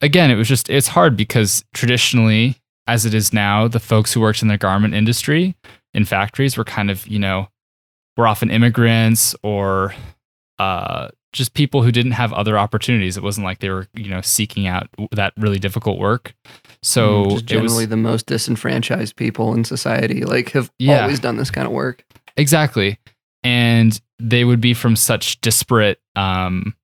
[0.00, 2.56] again, it was just it's hard because traditionally,
[2.86, 5.54] as it is now, the folks who worked in the garment industry
[5.94, 7.48] in factories were kind of you know
[8.16, 9.94] were often immigrants or
[10.58, 13.16] uh, just people who didn't have other opportunities.
[13.16, 16.34] It wasn't like they were you know seeking out that really difficult work.
[16.82, 21.02] So Just it was generally the most disenfranchised people in society, like have Yeah.
[21.02, 22.04] always done this kind of work.
[22.36, 22.98] Exactly.
[23.42, 26.74] And they would be from such disparate um,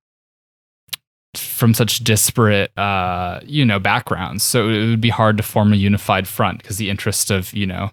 [1.39, 4.43] from such disparate, uh, you know, backgrounds.
[4.43, 7.67] So it would be hard to form a unified front because the interest of, you
[7.67, 7.91] know,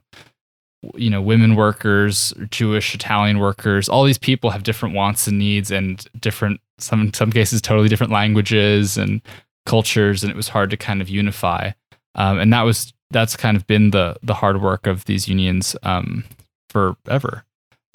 [0.95, 5.71] you know, women workers, Jewish, Italian workers, all these people have different wants and needs
[5.71, 9.21] and different, some some cases, totally different languages and
[9.65, 11.71] cultures, and it was hard to kind of unify.
[12.15, 15.75] Um, and that was that's kind of been the the hard work of these unions
[15.83, 16.25] um,
[16.69, 17.45] forever.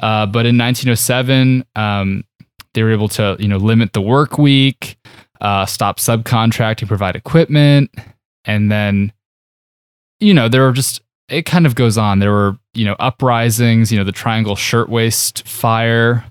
[0.01, 2.25] Uh, but in 1907, um,
[2.75, 4.98] they were able to you know limit the work week,
[5.41, 7.91] uh, stop subcontracting, provide equipment,
[8.45, 9.13] and then
[10.21, 12.19] you know there were just it kind of goes on.
[12.19, 13.93] There were you know uprisings.
[13.93, 16.25] You know the Triangle Shirtwaist Fire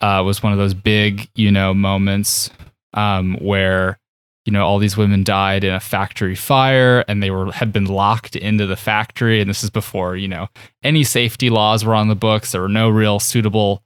[0.00, 2.50] uh, was one of those big you know moments
[2.94, 3.98] um, where
[4.46, 7.84] you know all these women died in a factory fire and they were had been
[7.84, 10.48] locked into the factory and this is before you know
[10.82, 13.82] any safety laws were on the books there were no real suitable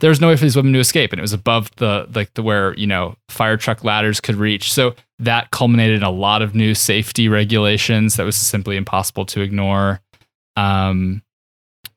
[0.00, 2.32] there was no way for these women to escape and it was above the like
[2.34, 4.72] the where you know fire truck ladders could reach.
[4.72, 9.40] So that culminated in a lot of new safety regulations that was simply impossible to
[9.40, 10.00] ignore.
[10.56, 11.22] Um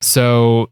[0.01, 0.71] so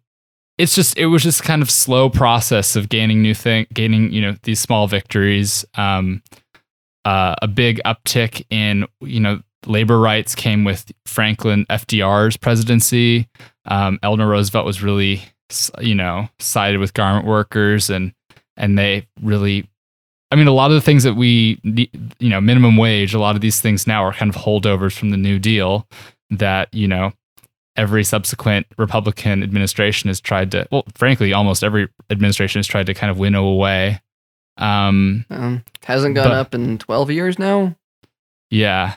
[0.57, 4.21] it's just it was just kind of slow process of gaining new thing gaining you
[4.21, 5.65] know these small victories.
[5.75, 6.21] Um
[7.05, 13.27] uh, a big uptick in you know labor rights came with Franklin FDR's presidency.
[13.65, 15.23] Um, Eleanor Roosevelt was really
[15.81, 18.13] you know sided with garment workers and
[18.57, 19.67] and they really
[20.31, 23.35] I mean a lot of the things that we you know minimum wage a lot
[23.35, 25.87] of these things now are kind of holdovers from the New Deal
[26.29, 27.11] that you know
[27.75, 32.93] every subsequent Republican administration has tried to well frankly almost every administration has tried to
[32.93, 33.99] kind of winnow away
[34.57, 37.75] um, Um, hasn't gone But- up in 12 years now.
[38.51, 38.95] Yeah.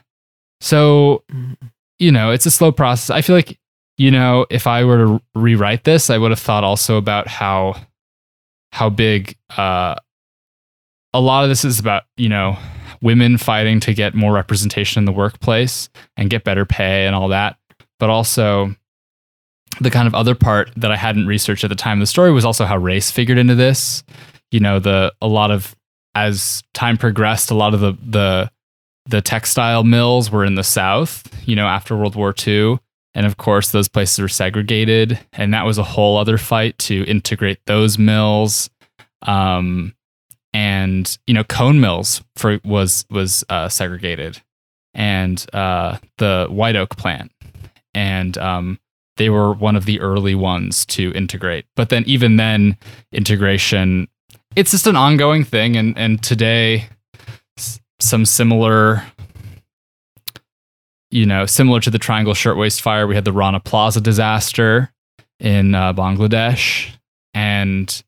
[0.61, 1.57] So, Mm.
[2.01, 3.11] you know, it's a slow process.
[3.11, 3.59] I feel like,
[3.99, 7.77] you know, if I were to rewrite this, I would have thought also about how
[8.73, 9.95] how big uh
[11.15, 12.57] a lot of this is about, you know,
[13.03, 17.29] women fighting to get more representation in the workplace and get better pay and all
[17.29, 17.59] that.
[17.99, 18.75] But also
[19.81, 22.33] the kind of other part that I hadn't researched at the time of the story
[22.33, 24.03] was also how race figured into this.
[24.51, 25.75] You know, the a lot of
[26.15, 28.51] as time progressed, a lot of the the
[29.07, 32.79] the textile mills were in the South, you know, after World War II.
[33.15, 35.19] And of course, those places were segregated.
[35.33, 38.71] And that was a whole other fight to integrate those mills.
[39.23, 39.95] Um,
[40.55, 44.41] and, you know, cone mills for, was, was uh, segregated
[44.95, 47.33] and uh, the White Oak plant.
[47.95, 48.79] And um,
[49.17, 51.67] they were one of the early ones to integrate.
[51.77, 52.77] But then, even then,
[53.13, 54.09] integration,
[54.57, 55.77] it's just an ongoing thing.
[55.77, 56.89] And, and today,
[58.01, 59.05] some similar
[61.13, 64.91] you know similar to the triangle shirtwaist fire we had the rana plaza disaster
[65.39, 66.91] in uh, bangladesh
[67.35, 68.03] and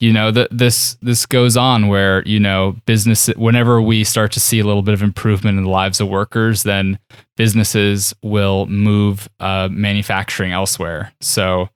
[0.00, 4.40] you know the, this this goes on where you know business whenever we start to
[4.40, 6.98] see a little bit of improvement in the lives of workers then
[7.36, 11.68] businesses will move uh, manufacturing elsewhere so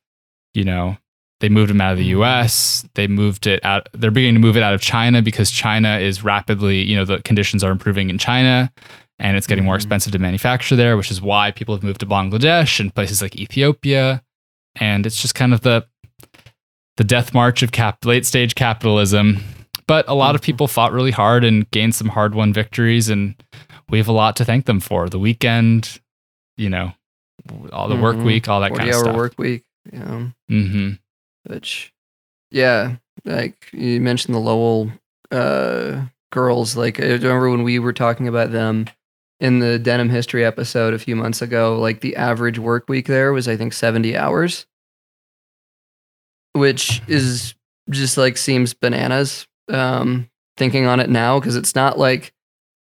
[0.55, 0.97] you know
[1.41, 2.89] they moved them out of the US.
[2.95, 3.91] They moved it out.
[3.93, 7.21] They're beginning to move it out of China because China is rapidly, you know, the
[7.23, 8.73] conditions are improving in China
[9.19, 9.79] and it's getting more Mhm.
[9.79, 13.37] expensive to manufacture there, which is why people have moved to Bangladesh and places like
[13.37, 14.23] Ethiopia.
[14.77, 15.87] And it's just kind of the
[16.97, 19.43] the death march of cap late stage capitalism.
[19.87, 23.35] But a lot of people fought really hard and gained some hard won victories and
[23.89, 25.09] we have a lot to thank them for.
[25.09, 25.99] The weekend,
[26.57, 26.93] you know,
[27.73, 28.25] all the work Mhm.
[28.25, 29.05] week, all that kind of stuff.
[29.05, 29.65] Forty hour work week.
[29.93, 30.27] Yeah.
[30.49, 30.91] hmm
[31.47, 31.93] Which,
[32.51, 34.91] yeah, like you mentioned the Lowell
[35.31, 36.77] uh, girls.
[36.77, 38.87] Like, I remember when we were talking about them
[39.41, 43.33] in the denim history episode a few months ago, like the average work week there
[43.33, 44.67] was, I think, 70 hours,
[46.53, 47.55] which is
[47.91, 52.33] just like seems bananas um, thinking on it now because it's not like,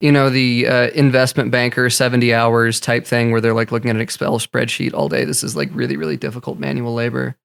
[0.00, 3.96] you know, the uh, investment banker 70 hours type thing where they're like looking at
[3.96, 5.24] an Excel spreadsheet all day.
[5.24, 7.36] This is like really, really difficult manual labor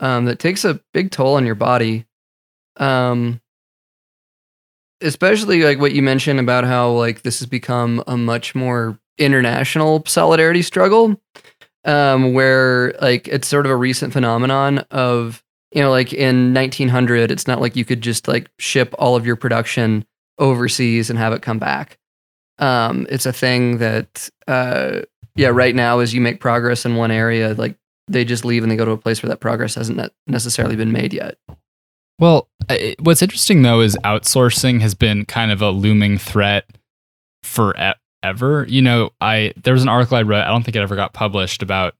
[0.00, 2.06] um, that takes a big toll on your body.
[2.78, 3.40] Um,
[5.04, 10.02] especially like what you mentioned about how like this has become a much more international
[10.06, 11.20] solidarity struggle,
[11.84, 17.30] um, where like it's sort of a recent phenomenon of you know like in 1900,
[17.30, 20.04] it's not like you could just like ship all of your production
[20.38, 21.98] overseas and have it come back.
[22.58, 25.02] Um, it's a thing that uh,
[25.36, 27.76] yeah, right now as you make progress in one area, like
[28.08, 30.92] they just leave and they go to a place where that progress hasn't necessarily been
[30.92, 31.36] made yet.
[32.18, 32.48] Well,
[33.00, 36.64] what's interesting though is outsourcing has been kind of a looming threat
[37.42, 38.66] forever.
[38.68, 40.44] You know, I there was an article I read.
[40.44, 41.94] I don't think it ever got published about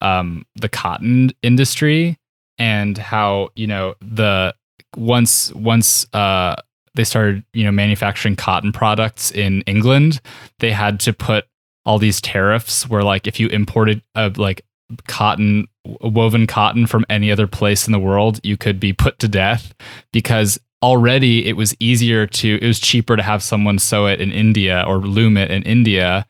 [0.00, 2.18] um, the cotton industry
[2.58, 4.54] and how you know the
[4.96, 6.56] once once uh,
[6.94, 10.20] they started, you know, manufacturing cotton products in England,
[10.58, 11.46] they had to put
[11.84, 14.64] all these tariffs where like if you imported a like
[15.06, 19.28] cotton woven cotton from any other place in the world, you could be put to
[19.28, 19.74] death
[20.12, 24.32] because already it was easier to it was cheaper to have someone sew it in
[24.32, 26.26] India or loom it in India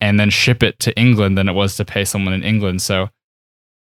[0.00, 2.80] and then ship it to England than it was to pay someone in England.
[2.80, 3.10] So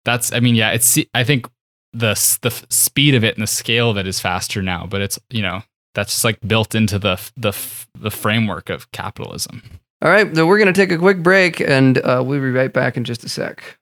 [0.05, 1.47] that's I mean yeah, it's I think
[1.93, 5.19] the the speed of it and the scale of it is faster now, but it's
[5.29, 5.63] you know
[5.95, 7.53] that's just like built into the the
[7.99, 9.63] the framework of capitalism.
[10.03, 12.73] All right, so we're going to take a quick break and uh, we'll be right
[12.73, 13.79] back in just a sec.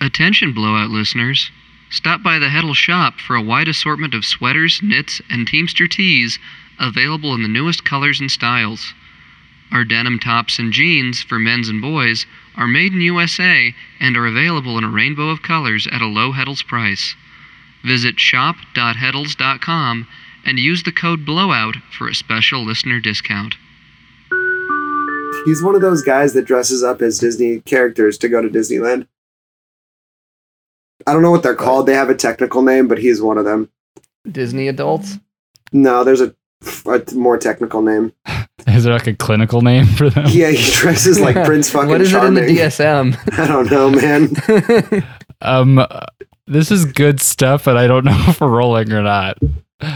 [0.00, 1.50] Attention, blowout listeners.
[1.90, 6.38] Stop by the Heddels shop for a wide assortment of sweaters, knits, and Teamster tees
[6.78, 8.94] available in the newest colors and styles.
[9.72, 14.26] Our denim tops and jeans for men's and boys are made in USA and are
[14.26, 17.14] available in a rainbow of colors at a low Heddels price.
[17.84, 20.08] Visit shop.heddels.com
[20.44, 23.56] and use the code BLOWOUT for a special listener discount.
[25.44, 29.06] He's one of those guys that dresses up as Disney characters to go to Disneyland.
[31.06, 31.86] I don't know what they're called.
[31.86, 33.70] They have a technical name, but he's one of them.
[34.30, 35.18] Disney adults?
[35.72, 36.34] No, there's a,
[36.86, 38.12] a more technical name.
[38.66, 40.26] Is there like a clinical name for them?
[40.28, 42.44] Yeah, he dresses like Prince fucking What is Charming.
[42.44, 43.38] it in the DSM?
[43.38, 45.04] I don't know, man.
[45.42, 45.82] Um,
[46.46, 49.38] this is good stuff, but I don't know if we're rolling or not.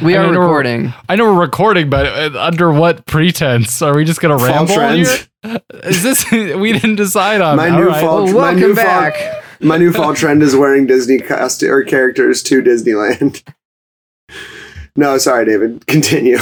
[0.03, 0.95] we I are mean, we're- recording.
[1.07, 3.83] I know we're recording, but uh, under what pretense?
[3.83, 5.29] Are we just gonna Fall ramble trends.
[5.43, 5.61] here?
[5.83, 6.31] Is this?
[6.31, 7.59] we didn't decide on.
[7.59, 8.01] My All new right.
[8.01, 9.44] fall- Well, my welcome new fall- back.
[9.61, 13.43] My new fall trend is wearing Disney costume or characters to Disneyland.
[14.97, 15.87] No, sorry, David.
[15.87, 16.39] Continue.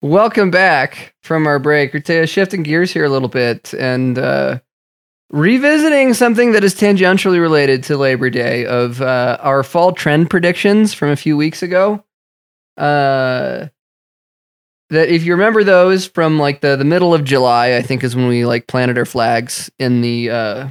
[0.00, 1.94] Welcome back from our break.
[1.94, 4.58] We're shifting gears here a little bit and uh,
[5.30, 10.92] revisiting something that is tangentially related to Labor Day of uh, our fall trend predictions
[10.92, 12.04] from a few weeks ago.
[12.76, 13.68] Uh,
[14.90, 18.16] that if you remember those from like the, the middle of July, I think is
[18.16, 20.68] when we like planted our flags in the uh,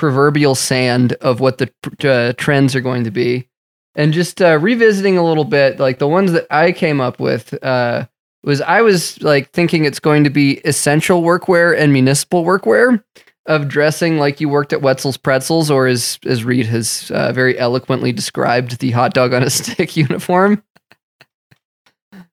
[0.00, 1.70] proverbial sand of what the
[2.08, 3.46] uh, trends are going to be.
[3.94, 7.52] And just uh, revisiting a little bit, like the ones that I came up with,
[7.62, 8.06] uh,
[8.42, 13.04] was I was like thinking it's going to be essential workwear and municipal workwear
[13.44, 17.58] of dressing like you worked at Wetzel's Pretzels, or as as Reed has uh, very
[17.58, 20.62] eloquently described, the hot dog on a stick uniform.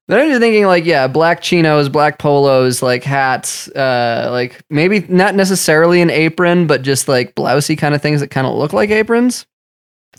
[0.08, 5.02] Then I'm just thinking like, yeah, black chinos, black polos, like hats, uh, like maybe
[5.10, 8.72] not necessarily an apron, but just like blousey kind of things that kind of look
[8.72, 9.46] like aprons.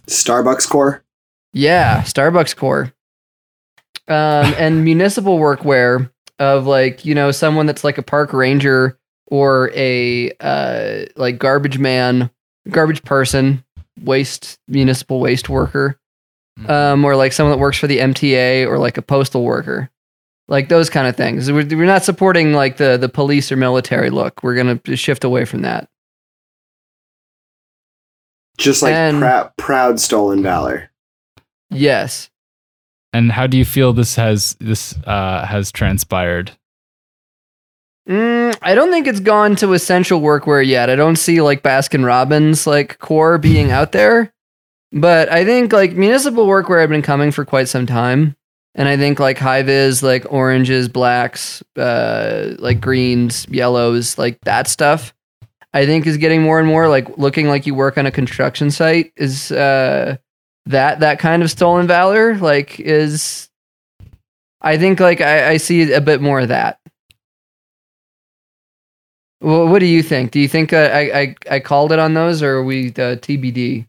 [0.06, 1.04] Starbucks core.
[1.54, 2.92] Yeah, Starbucks core.
[4.08, 9.70] Um, and municipal workwear of like, you know, someone that's like a park ranger or
[9.74, 12.30] a uh like garbage man,
[12.68, 13.64] garbage person,
[14.02, 15.98] waste municipal waste worker.
[16.66, 19.90] Um, or like someone that works for the MTA or like a postal worker.
[20.48, 21.52] Like those kind of things.
[21.52, 24.42] We're, we're not supporting like the the police or military look.
[24.42, 25.88] We're gonna shift away from that.
[28.56, 30.90] Just like And- prou- proud stolen valor.
[31.70, 32.30] Yes.
[33.12, 36.52] And how do you feel this has this uh, has transpired?
[38.08, 40.88] Mm, I don't think it's gone to essential workwear yet.
[40.90, 44.32] I don't see like Baskin Robbins like core being out there.
[44.92, 48.36] But I think like municipal workwear had been coming for quite some time.
[48.74, 54.68] And I think like high vis, like oranges, blacks, uh, like greens, yellows, like that
[54.68, 55.12] stuff,
[55.72, 58.70] I think is getting more and more like looking like you work on a construction
[58.70, 60.16] site is uh
[60.66, 63.48] that that kind of stolen valor like is
[64.60, 66.80] I think like I, I see a bit more of that.
[69.40, 70.32] Well, what do you think?
[70.32, 73.16] Do you think uh, I, I I called it on those, or are we uh,
[73.16, 73.86] TBD?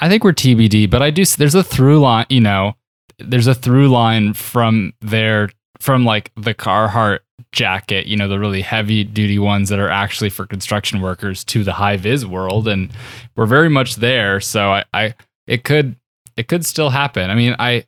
[0.00, 1.24] I think we're TBD, but I do.
[1.24, 2.26] There's a through line.
[2.30, 2.74] You know,
[3.18, 7.20] there's a through line from there from like the Carhartt
[7.52, 8.06] jacket.
[8.06, 11.74] You know, the really heavy duty ones that are actually for construction workers to the
[11.74, 12.90] high vis world, and
[13.36, 14.40] we're very much there.
[14.40, 15.14] So I, I
[15.46, 15.96] it could
[16.36, 17.28] it could still happen.
[17.28, 17.84] I mean, I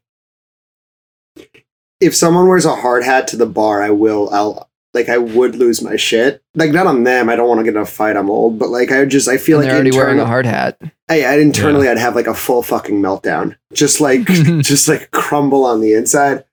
[2.00, 4.28] If someone wears a hard hat to the bar, I will.
[4.30, 5.08] I'll like.
[5.08, 6.42] I would lose my shit.
[6.54, 7.28] Like not on them.
[7.28, 8.16] I don't want to get in a fight.
[8.16, 9.28] I'm old, but like I just.
[9.28, 10.78] I feel And like they're already wearing a hard hat.
[11.08, 13.56] I, I internally I'd have like a full fucking meltdown.
[13.72, 16.44] Just like just like crumble on the inside.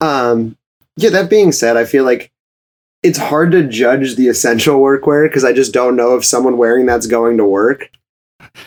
[0.00, 0.56] Um
[0.96, 2.32] yeah, that being said, I feel like
[3.02, 6.86] it's hard to judge the essential workwear because I just don't know if someone wearing
[6.86, 7.90] that's going to work.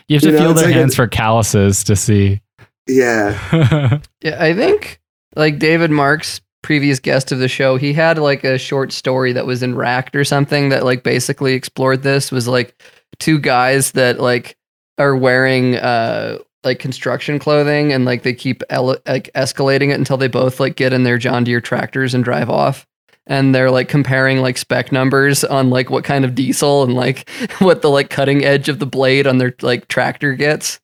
[0.08, 2.42] you have to You know, feel their like a- hands for calluses to see.
[2.88, 4.00] Yeah.
[4.22, 5.00] Yeah, I think
[5.36, 9.46] like David Marks, previous guest of the show, he had like a short story that
[9.46, 12.32] was in Racked or something that like basically explored this.
[12.32, 12.82] Was like
[13.20, 14.58] two guys that like
[14.98, 20.18] are wearing uh like construction clothing and like they keep ele- like escalating it until
[20.18, 22.86] they both like get in their John Deere tractors and drive off.
[23.26, 27.30] And they're like comparing like spec numbers on like what kind of diesel and like
[27.60, 30.80] what the like cutting edge of the blade on their like tractor gets.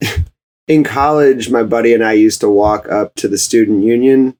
[0.70, 4.36] in college, my buddy and I used to walk up to the student union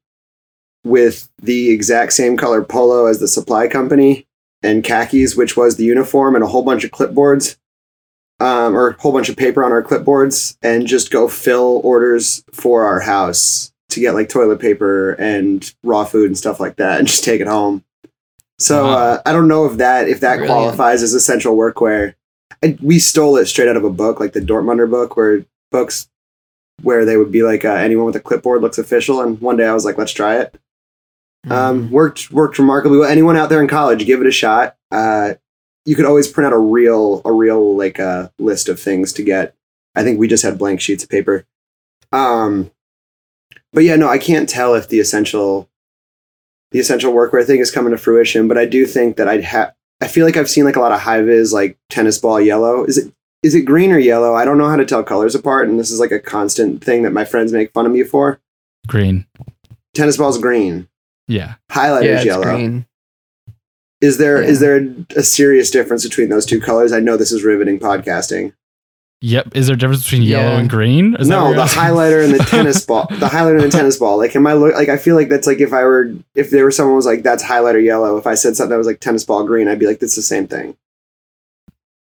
[0.84, 4.28] with the exact same color polo as the supply company
[4.62, 7.56] and khakis, which was the uniform, and a whole bunch of clipboards,
[8.38, 12.44] um, or a whole bunch of paper on our clipboards, and just go fill orders
[12.52, 17.00] for our house to get like toilet paper and raw food and stuff like that,
[17.00, 17.84] and just take it home.
[18.60, 18.92] So Wow.
[18.92, 20.52] uh, I don't know if that if that Brilliant.
[20.54, 22.14] qualifies as essential workwear.
[22.62, 26.09] And we stole it straight out of a book, like the Dortmunder book, where books
[26.82, 29.20] where they would be like uh, anyone with a clipboard looks official.
[29.20, 30.58] And one day I was like, let's try it.
[31.46, 31.52] Mm-hmm.
[31.52, 33.10] Um, worked worked remarkably well.
[33.10, 34.76] Anyone out there in college, give it a shot.
[34.90, 35.34] Uh,
[35.86, 39.22] you could always print out a real a real like uh, list of things to
[39.22, 39.54] get.
[39.94, 41.46] I think we just had blank sheets of paper.
[42.12, 42.70] Um,
[43.72, 45.68] but yeah, no, I can't tell if the essential
[46.72, 48.46] the essential workwear thing is coming to fruition.
[48.46, 49.74] But I do think that I'd have.
[50.02, 52.84] I feel like I've seen like a lot of high vis like tennis ball yellow.
[52.84, 54.34] Is it is it green or yellow?
[54.34, 57.02] I don't know how to tell colors apart, and this is like a constant thing
[57.04, 58.40] that my friends make fun of me for.
[58.86, 59.26] Green.
[59.94, 60.88] Tennis ball's green,
[61.28, 61.54] Yeah.
[61.70, 62.42] highlighter's yeah, yellow.
[62.44, 62.86] green.
[64.00, 64.66] Is there is Yeah.
[64.68, 66.92] there a, a serious difference between those two colors?
[66.92, 68.52] I know this is riveting podcasting.
[69.22, 69.48] Yep.
[69.54, 71.14] Is there a difference between yellow and green?
[71.16, 71.82] Is no, the asking?
[71.82, 73.06] highlighter and the tennis ball.
[73.10, 74.16] The highlighter and the tennis ball.
[74.16, 76.64] Like, am I look like I feel like that's like if I were if there
[76.64, 78.16] was someone who was like that's highlighter yellow.
[78.16, 80.22] If I said something that was like tennis ball green, I'd be like that's the
[80.22, 80.74] same thing.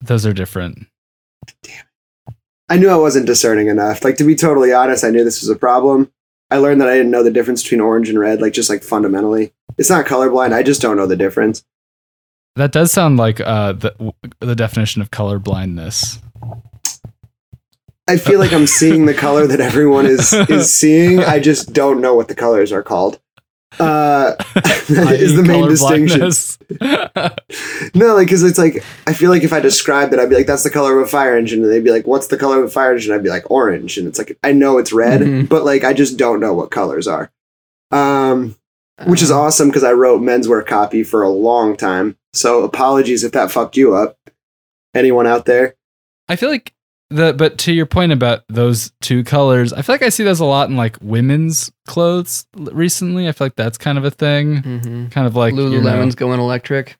[0.01, 0.85] Those are different.
[2.69, 4.03] I knew I wasn't discerning enough.
[4.03, 6.11] Like to be totally honest, I knew this was a problem.
[6.49, 8.83] I learned that I didn't know the difference between orange and red, like just like
[8.83, 9.53] fundamentally.
[9.77, 10.53] It's not colorblind.
[10.53, 11.63] I just don't know the difference.
[12.55, 16.19] That does sound like uh, the the definition of color blindness.
[18.07, 21.19] I feel like I'm seeing the color that everyone is is seeing.
[21.19, 23.19] I just don't know what the colors are called.
[23.79, 24.35] Uh,
[24.89, 26.31] is the main distinction.
[27.93, 30.47] No, like because it's like I feel like if I described it, I'd be like,
[30.47, 32.65] "That's the color of a fire engine," and they'd be like, "What's the color of
[32.65, 35.49] a fire engine?" I'd be like, "Orange," and it's like I know it's red, Mhm.
[35.49, 37.31] but like I just don't know what colors are.
[37.91, 38.55] Um,
[39.05, 42.17] which is Uh, awesome because I wrote menswear copy for a long time.
[42.33, 44.17] So apologies if that fucked you up.
[44.93, 45.75] Anyone out there?
[46.27, 46.73] I feel like
[47.09, 50.39] the but to your point about those two colors, I feel like I see those
[50.39, 53.27] a lot in like women's clothes recently.
[53.27, 54.61] I feel like that's kind of a thing.
[54.61, 55.11] mhm.
[55.11, 56.97] Kind of like you know- Lululemon's going electric.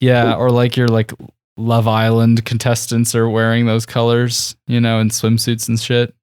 [0.00, 1.12] yeah, or like your like
[1.56, 6.14] Love Island contestants are wearing those colors, you know, in swimsuits and shit.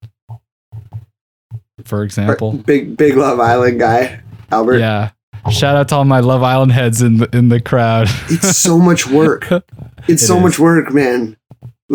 [1.84, 4.22] For example, Big Big Love Island guy,
[4.52, 4.80] Albert.
[4.80, 5.12] yeah.
[5.52, 8.08] Shout out to all my Love Island heads in the in the crowd.
[8.30, 9.48] It's so much work.
[10.08, 10.44] It's It so is.
[10.44, 11.36] much work, man.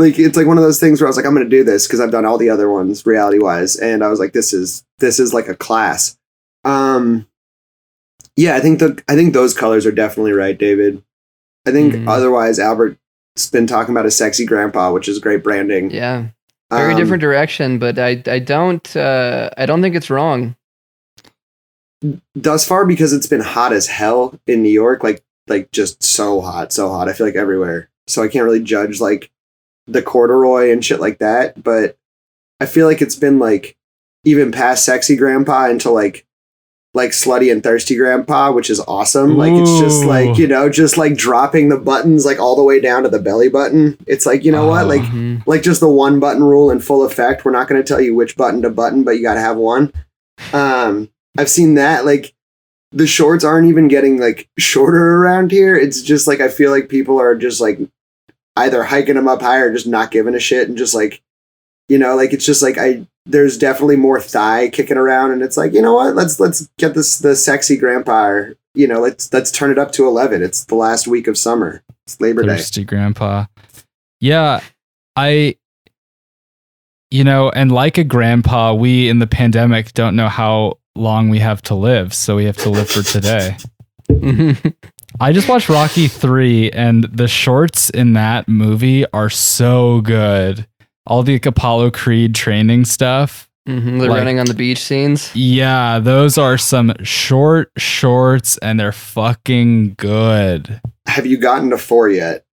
[0.00, 1.86] Like it's like one of those things where I was like, I'm gonna do this
[1.86, 4.84] because I've done all the other ones reality wise, and I was like, this is
[4.98, 6.16] this is like a class.
[6.64, 7.26] Um,
[8.36, 11.02] yeah, I think the I think those colors are definitely right, David.
[11.66, 12.08] I think Mhm.
[12.08, 12.96] otherwise Albert's
[13.52, 15.90] been talking about a sexy grandpa, which is great branding.
[15.90, 16.26] Yeah,
[16.70, 20.56] very Um, different direction, but I I don't uh, I don't think it's wrong.
[22.34, 26.40] thus far because it's been hot as hell in New York, like like just so
[26.40, 27.08] hot, so hot.
[27.08, 27.90] I feel like everywhere.
[28.06, 29.30] So I can't really judge like
[29.90, 31.96] the corduroy and shit like that, but
[32.60, 33.76] I feel like it's been like
[34.24, 36.26] even past sexy grandpa into like
[36.92, 39.36] like slutty and thirsty grandpa, which is awesome.
[39.38, 42.80] Like it's just like, you know, just like dropping the buttons like all the way
[42.80, 43.96] down to the belly button.
[44.08, 44.84] It's like, you know what?
[44.84, 44.88] Oh.
[44.88, 45.46] Like Mhm.
[45.46, 47.44] like just the one button rule in full effect.
[47.44, 49.56] We're not going to tell you which button to button, but you got to have
[49.56, 49.92] one.
[50.52, 52.04] Um, I've seen that.
[52.04, 52.34] Like
[52.90, 55.76] the shorts aren't even getting like shorter around here.
[55.76, 57.78] It's just like I feel like people are just like
[58.56, 61.22] either hiking them up higher or just not giving a shit and just like
[61.88, 65.56] you know like it's just like I there's definitely more thigh kicking around and it's
[65.56, 66.14] like you know what?
[66.14, 69.90] Let's let's get this the sexy grandpa or, you know let's let's turn it up
[69.90, 71.82] to 11 it's the last week of summer.
[72.06, 72.56] It's labor day.
[72.56, 73.46] Thirsty grandpa.
[74.20, 74.60] Yeah
[75.16, 75.56] i
[77.10, 81.38] you know and like a grandpa we in the pandemic don't know how long we
[81.38, 83.56] have to live so we have to live for today.
[85.18, 90.66] i just watched rocky 3 and the shorts in that movie are so good.
[91.06, 93.48] All the like, apollo creed training stuff.
[93.68, 95.30] Mhm, They're Like- running on the beach scenes.
[95.34, 100.80] yeah those are some short shorts and they're fucking good.
[101.06, 102.44] Have you gotten to four yet?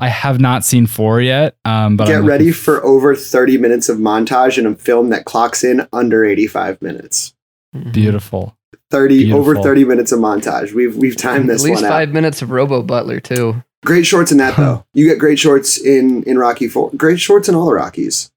[0.00, 3.56] I have not seen four yet um but get I'm ready looking for over 30
[3.58, 7.34] minutes of montage in a film that clocks in under 85 minutes.
[7.92, 8.56] Beautiful
[8.90, 11.94] 30 over 30 minutes of montage we've we've timed this At this least one out
[11.94, 13.62] five minutes of Robo Butler too.
[13.84, 14.84] Great shorts in that though.
[14.92, 16.90] You get great shorts in in Rocky Four.
[16.96, 18.30] Great shorts in all the Rockies.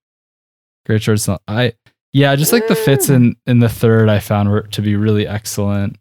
[0.86, 1.28] Great shorts.
[1.47, 1.74] I
[2.14, 5.26] yeah, just like the fits in in the third, I found were to be really
[5.26, 5.97] excellent.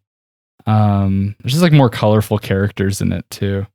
[0.66, 3.66] Um, there's just like more colorful characters in it too.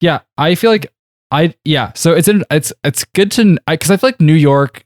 [0.00, 0.92] Yeah, I feel like
[1.30, 1.92] I yeah.
[1.94, 4.83] So it's in, it's it's good to because I, I feel like New York.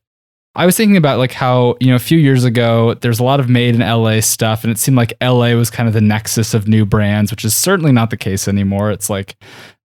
[0.59, 3.39] I was thinking about like how you know a few years ago there's a lot
[3.39, 6.53] of made in LA stuff, and it seemed like LA was kind of the nexus
[6.53, 8.91] of new brands, which is certainly not the case anymore.
[8.91, 9.37] It's like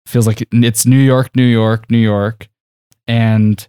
[0.06, 2.48] feels like it's New York, New York, New York,
[3.06, 3.68] and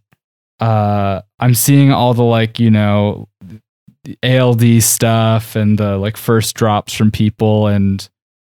[0.60, 3.28] uh, I'm seeing all the like you know
[4.22, 7.66] ALD stuff and the like first drops from people.
[7.66, 8.08] And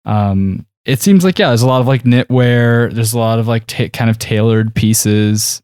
[0.05, 2.93] um it seems like yeah there's a lot of like knitwear.
[2.93, 5.63] There's a lot of like ta- kind of tailored pieces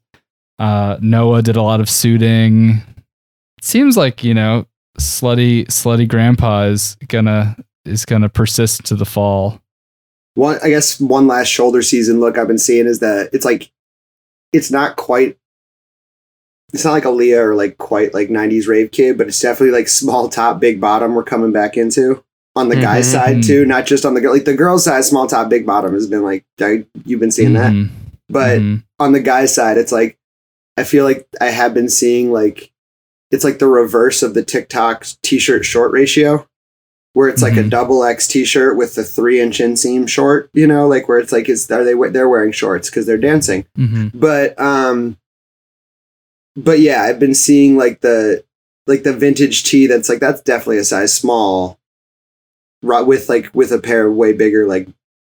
[0.59, 2.81] uh Noah did a lot of suiting
[3.57, 4.65] it seems like you know
[4.99, 7.55] slutty slutty grandpa is gonna
[7.85, 9.61] is gonna persist to the fall
[10.35, 13.71] One, I guess, one last shoulder season look I've been seeing is that it's like,
[14.53, 15.37] it's not quite.
[16.71, 19.71] It's not like a Leah or like quite like '90s rave kid, but it's definitely
[19.77, 21.15] like small top, big bottom.
[21.15, 22.23] We're coming back into
[22.55, 23.45] on the guy's Mhm, side mhm.
[23.47, 24.33] too, not just on the girl.
[24.33, 27.53] Like the girl's side, small top, big bottom has been like I- you've been seeing
[27.53, 27.89] that, Mhm,
[28.29, 28.83] but mhm.
[28.99, 30.17] on the guy's side, it's like
[30.79, 32.71] I feel like I have been seeing like
[33.31, 36.47] it's like the reverse of the TikTok t-shirt short ratio,
[37.13, 37.69] where it's like a Mhm.
[37.69, 41.49] double X t-shirt with the three inch inseam short, you know, like where it's like
[41.49, 44.11] is are they they're wearing shorts because they're dancing, Mhm.
[44.13, 45.17] but um,
[46.55, 48.43] but yeah, I've been seeing like the
[48.87, 51.77] like the vintage tee that's like that's definitely a size small,
[52.81, 54.87] with like with a pair of way bigger like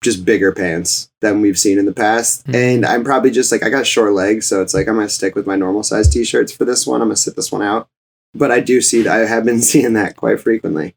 [0.02, 2.46] just bigger pants than we've seen in the past.
[2.46, 2.54] Mhm.
[2.54, 5.34] And I'm probably just like I got short legs, so it's like I'm gonna stick
[5.34, 7.00] with my normal size t-shirts for this one.
[7.00, 7.88] I'm gonna sit this one out.
[8.34, 10.94] But I do see I have been seeing that quite frequently.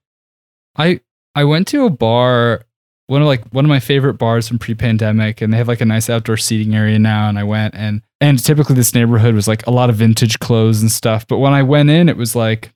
[0.78, 1.00] I
[1.36, 2.64] I went to a bar,
[3.08, 5.86] one of like one of my favorite bars from pre-pandemic, and they have like a
[5.86, 7.30] nice outdoor seating area now.
[7.30, 10.82] And I went and and typically this neighborhood was like a lot of vintage clothes
[10.82, 11.28] and stuff.
[11.28, 12.72] But when I went in, it was like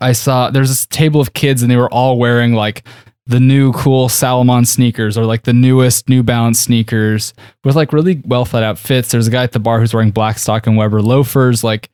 [0.00, 2.86] I saw there's this table of kids and they were all wearing like
[3.26, 7.32] the new cool Salomon sneakers or like the newest New Balance sneakers
[7.64, 9.10] with like really well thought out fits.
[9.10, 11.64] There's a guy at the bar who's wearing Blackstock and Weber loafers.
[11.64, 11.90] Like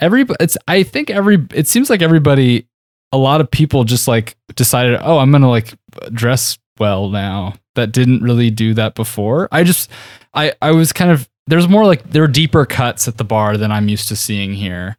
[0.00, 2.66] every, it's I think every it seems like everybody,
[3.12, 5.74] a lot of people just like decided, oh, I'm gonna like
[6.12, 7.54] dress well now.
[7.74, 9.48] That didn't really do that before.
[9.52, 9.90] I just,
[10.34, 13.56] I I was kind of there's more like there were deeper cuts at the bar
[13.56, 14.96] than I'm used to seeing here.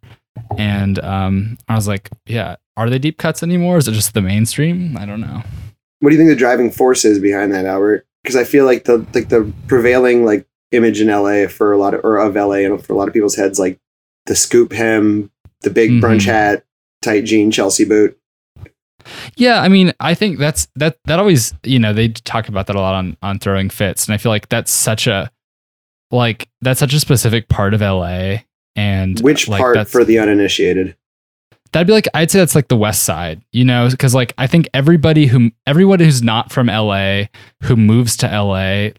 [0.57, 3.77] And um, I was like, yeah, are they deep cuts anymore?
[3.77, 4.97] Is it just the mainstream?
[4.97, 5.43] I don't know.
[6.01, 8.05] What do you think the driving force is behind that, Albert?
[8.23, 11.93] Because I feel like the like the prevailing like image in LA for a lot
[11.93, 13.79] of or of LA and for a lot of people's heads like
[14.25, 15.31] the scoop hem,
[15.61, 16.25] the big brunch Mhm.
[16.25, 16.65] hat,
[17.01, 18.17] tight jean Chelsea boot.
[19.35, 22.75] Yeah, I mean, I think that's that that always, you know, they talk about that
[22.75, 25.31] a lot on on throwing fits, and I feel like that's such a
[26.11, 28.43] like that's such a specific part of LA.
[28.75, 30.95] And Which like, part for the uninitiated?
[31.71, 34.47] That'd be like I'd say that's like the West Side, you know, because like I
[34.47, 37.23] think everybody who everybody who's not from LA
[37.63, 38.89] who moves to LA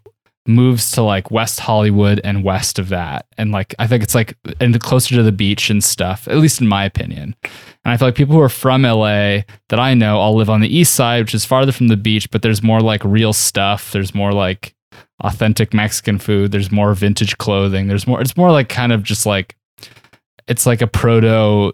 [0.47, 4.37] moves to like West Hollywood and west of that, and like I think it's like
[4.61, 7.35] and closer to the beach and stuff, at least in my opinion.
[7.85, 10.61] And I feel like people who are from LA that I know all live on
[10.61, 13.93] the east side, which is farther from the beach, but there's more like real stuff.
[13.93, 14.75] There's more like
[15.20, 16.53] authentic Mexican food.
[16.53, 17.87] There's more vintage clothing.
[17.89, 18.20] There's more.
[18.20, 19.57] It's more like kind of just like
[20.49, 21.73] it's like a proto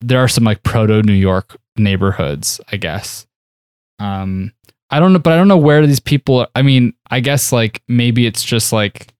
[0.00, 3.26] there are some like proto New York neighborhoods, I guess.
[3.98, 4.52] Um,
[4.90, 6.46] I don't know, but I don't know where these people.
[6.54, 9.12] I mean, I guess like maybe it's just like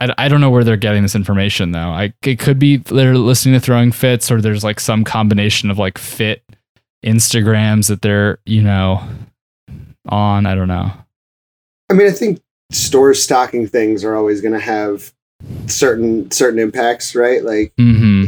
[0.00, 1.78] I, I don't know where they're getting this information though.
[1.90, 5.78] I it could be they're listening to Throwing Fits, or there's like some combination of
[5.78, 6.42] like fit
[7.04, 9.02] Instagrams that they're you know
[10.08, 10.46] on.
[10.46, 10.92] I don't know.
[11.90, 12.40] I mean, I think
[12.72, 15.12] stores stocking things are always going to have
[15.66, 17.44] certain certain impacts, right?
[17.44, 18.26] Like, hmm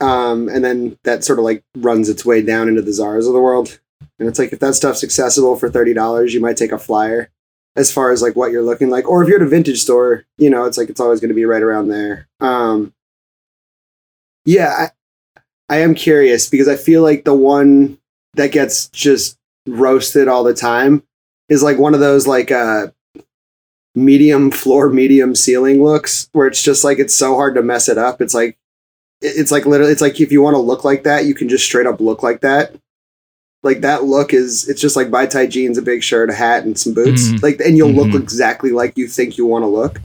[0.00, 3.32] um, and then that sort of like runs its way down into the Zaras of
[3.32, 3.80] the world.
[4.18, 7.30] And it's like if that stuff's accessible for thirty dollars, you might take a flyer.
[7.76, 10.24] As far as like what you're looking like, or if you're at a vintage store,
[10.38, 12.28] you know, it's like it's always going to be right around there.
[12.40, 12.92] Um,
[14.44, 14.88] yeah,
[15.28, 15.40] I,
[15.76, 17.98] I am curious because I feel like the one
[18.34, 19.38] that gets just
[19.68, 21.04] roasted all the time
[21.48, 22.88] is like one of those like uh
[23.94, 27.98] medium floor, medium ceiling looks where it's just like it's so hard to mess it
[27.98, 28.20] up.
[28.20, 28.58] It's like
[29.22, 31.64] it's like literally it's like if you want to look like that, you can just
[31.64, 32.74] straight up look like that.
[33.62, 36.64] Like that look is it's just like buy tight jeans, a big shirt, a hat,
[36.64, 37.28] and some boots.
[37.28, 37.42] Mhm.
[37.42, 38.22] Like and you'll look Mhm.
[38.22, 40.00] exactly like you think you want to look.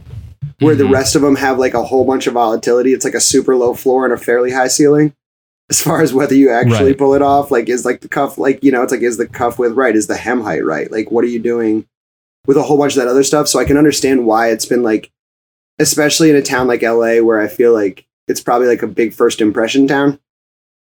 [0.59, 0.93] Where the Mhm.
[0.93, 2.93] rest of them have like a whole bunch of volatility.
[2.93, 5.13] It's like a super low floor and a fairly high ceiling.
[5.69, 6.97] As far as whether you actually Right.
[6.97, 9.25] pull it off, like is like the cuff like you know, it's like is the
[9.25, 9.95] cuff width right?
[9.95, 10.91] Is the hem height right?
[10.91, 11.85] Like what are you doing?
[12.47, 13.47] with a whole bunch of that other stuff.
[13.47, 15.09] So I can understand why it's been like,
[15.79, 19.13] especially in a town like LA where I feel like it's probably like a big
[19.13, 20.19] first impression town.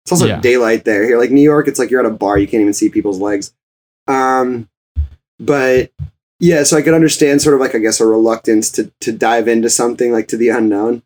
[0.05, 0.41] It's also Yeah.
[0.41, 1.05] daylight there.
[1.05, 3.21] Here, like New York, it's like you're at a bar, you can't even see people's
[3.21, 3.53] legs.
[4.09, 4.69] Um,
[5.39, 5.91] but
[6.41, 9.47] yeah, so I could understand sort of like I guess a reluctance to to dive
[9.49, 11.03] into something like to the unknown.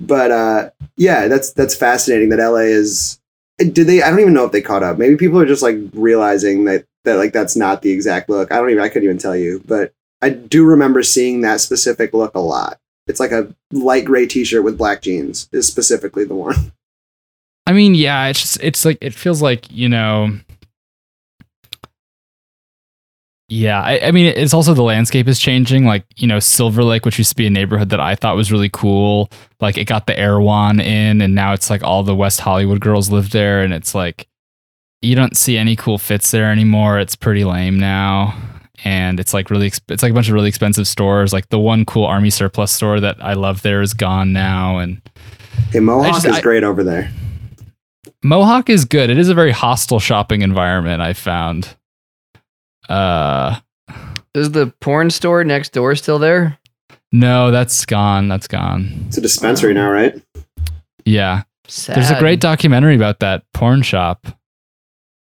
[0.00, 3.18] But uh, yeah, that's that's fascinating that LA is.
[3.58, 4.02] Did they?
[4.02, 4.98] I don't even know if they caught up.
[4.98, 8.52] Maybe people are just like realizing that that like that's not the exact look.
[8.52, 8.82] I don't even.
[8.82, 9.62] I couldn't even tell you.
[9.66, 9.92] But
[10.22, 12.78] I do remember seeing that specific look a lot.
[13.08, 15.48] It's like a light gray T-shirt with black jeans.
[15.52, 16.72] Is specifically the one.
[17.66, 20.38] I mean, yeah, it's just it's like it feels like you know.
[23.50, 25.84] Yeah, I, I mean, it's also the landscape is changing.
[25.84, 28.52] Like you know, Silver Lake, which used to be a neighborhood that I thought was
[28.52, 29.30] really cool,
[29.60, 33.10] like it got the Erewhon in, and now it's like all the West Hollywood girls
[33.10, 34.28] live there, and it's like
[35.02, 36.98] you don't see any cool fits there anymore.
[36.98, 38.34] It's pretty lame now,
[38.84, 41.32] and it's like really, exp- it's like a bunch of really expensive stores.
[41.32, 45.00] Like the one cool army surplus store that I love there is gone now, and
[45.70, 47.10] Hey, Mohawk just- is I- great over there.
[48.24, 49.10] Mohawk is good.
[49.10, 51.00] It is a very hostile shopping environment.
[51.02, 51.76] I found.
[52.88, 53.60] Uh,
[54.34, 56.58] Is the porn store next door still there?
[57.12, 58.28] no, that's gone.
[58.28, 59.04] That's gone.
[59.08, 60.20] It's a dispensary now, right?
[61.04, 61.96] Yeah, Sad.
[61.96, 64.26] there's a great documentary about that porn shop.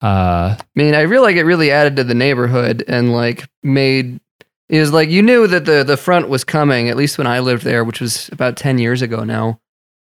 [0.03, 4.21] Uh, I mean, I feel like it really added to the neighborhood and like made
[4.69, 6.89] it was like you knew that the the front was coming.
[6.89, 9.61] At least when I lived there, which was about ten years ago now.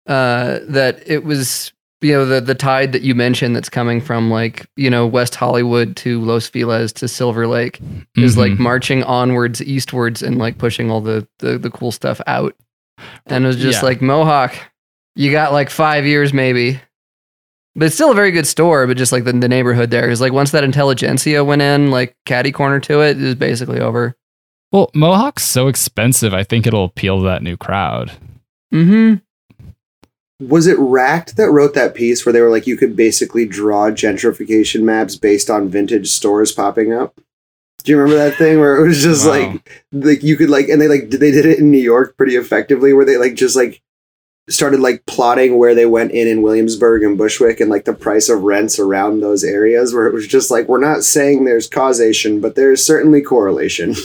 [0.07, 1.73] Uh, that it was
[2.03, 5.35] you know the the tide that you mentioned that's coming from like you know West
[5.35, 7.81] Hollywood to Los Feliz to Silver Lake
[8.17, 8.59] is like mhm.
[8.59, 12.55] marching onwards eastwards and like pushing all the the, the cool stuff out.
[13.27, 13.89] And it was just Yeah.
[13.89, 14.55] like Mohawk,
[15.17, 16.81] you got like five years maybe.
[17.77, 20.21] But it's still a very good store, but just like the, the neighborhood there is
[20.21, 24.17] like once that intelligentsia went in, like caddy corner to it, it was basically over.
[24.73, 26.35] well, Mohawk's so expensive.
[26.35, 28.13] I think it'll appeal to that new crowd.
[28.75, 29.17] Mm-hmm.
[30.47, 33.91] Was it Racked that wrote that piece where they were like, you could basically draw
[33.91, 37.21] gentrification maps based on vintage stores popping up?
[37.85, 39.33] Do you remember that thing where it was just Wow.
[39.33, 42.37] like, like you could like, and they like, they did it in New York pretty
[42.37, 43.83] effectively, where they like just like
[44.51, 48.29] started like plotting where they went in in Williamsburg and Bushwick and like the price
[48.29, 52.41] of rents around those areas, where it was just like, we're not saying there's causation,
[52.41, 53.95] but there's certainly correlation.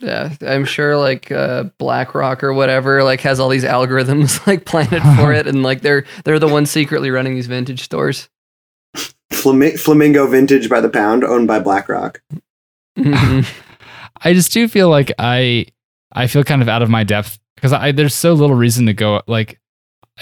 [0.00, 5.02] Yeah, I'm sure like uh, BlackRock or whatever like has all these algorithms like planted
[5.16, 8.28] for it, and like they're they're the ones secretly running these vintage stores.
[9.32, 12.22] Flam- Flamingo Vintage by the pound, owned by BlackRock.
[12.96, 13.44] Mhm.
[14.22, 15.66] I just do feel like I
[16.12, 18.94] I feel kind of out of my depth because I there's so little reason to
[18.94, 19.60] go like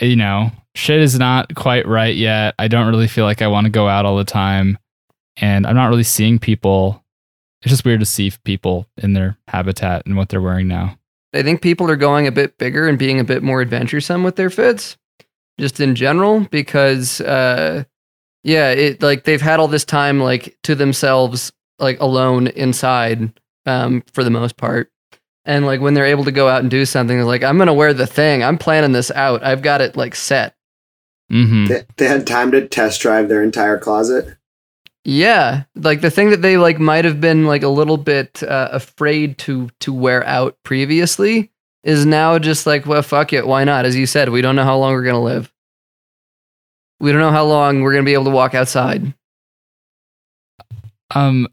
[0.01, 2.55] you know shit is not quite right yet.
[2.59, 4.79] I don't really feel like I want to go out all the time,
[5.37, 7.05] and I'm not really seeing people.
[7.63, 10.99] It's just weird to see people in their habitat and what they're wearing now.
[11.35, 14.37] I think people are going a bit bigger and being a bit more adventuresome with
[14.37, 14.97] their fits,
[15.59, 17.85] just in general, because uh,
[18.45, 24.03] yeah, it like they've had all this time like to themselves, like alone inside, um,
[24.13, 24.91] for the most part.
[25.47, 27.73] And like when they're able to go out and do something, they're like, I'm gonna
[27.73, 28.43] wear the thing.
[28.43, 29.43] I'm planning this out.
[29.45, 30.55] I've got it like set.
[31.31, 34.37] hmm They, they had time to test drive their entire closet.
[35.05, 38.71] Yeah, like the thing that they like might have been like a little bit uh,
[38.73, 41.53] afraid to to wear out previously
[41.85, 43.85] is now just like, well, fuck it, why not?
[43.85, 45.53] As you said, we don't know how long we're gonna live.
[46.99, 49.15] We don't know how long we're gonna be able to walk outside.
[51.15, 51.47] Um,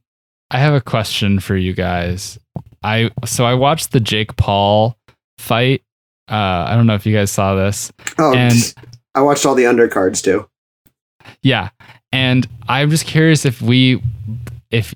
[0.49, 2.39] I have a question for you guys.
[2.83, 4.97] I so I watched the Jake Paul
[5.37, 5.81] fight.
[6.29, 7.91] Uh, I don't know if you guys saw this.
[8.17, 8.73] Oh, And-
[9.15, 10.49] I watched all the undercards too.
[11.43, 11.69] Yeah.
[12.11, 14.01] And I'm just curious if we
[14.71, 14.93] if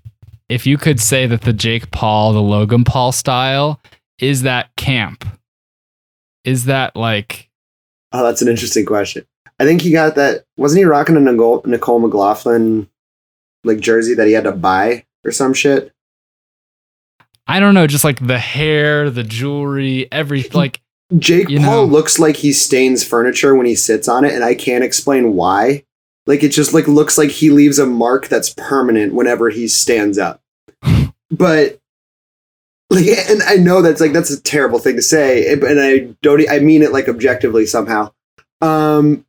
[0.50, 3.80] if you could say that the Jake Paul, the Logan Paul style,
[4.20, 5.26] is that camp?
[6.46, 7.50] Is that like
[8.14, 9.26] Oh, that's an interesting question.
[9.60, 10.46] I think he got that.
[10.56, 12.90] Wasn't he rocking a Nicole, Nicole McLaughlin
[13.64, 15.92] like jersey that he had to buy or some shit?
[17.48, 20.52] I don't know, just like the hair, the jewelry, everything.
[20.58, 20.82] like
[21.18, 24.56] Jake Paul know- looks like he stains furniture when he sits on it, and I
[24.56, 25.84] can't explain why.
[26.26, 30.18] Like it just like looks like he leaves a mark that's permanent whenever he stands
[30.18, 30.42] up.
[31.32, 31.80] but
[32.90, 36.50] like, and I know that's like that's a terrible thing to say, and I don't.
[36.50, 38.12] I mean it like objectively somehow.
[38.62, 39.26] Um,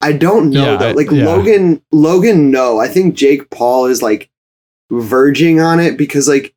[0.00, 0.88] I don't know Yeah, though.
[0.88, 1.26] I- Like yeah.
[1.26, 2.78] Logan, Logan, no.
[2.78, 4.30] I think Jake Paul is like
[4.90, 6.54] verging on it because like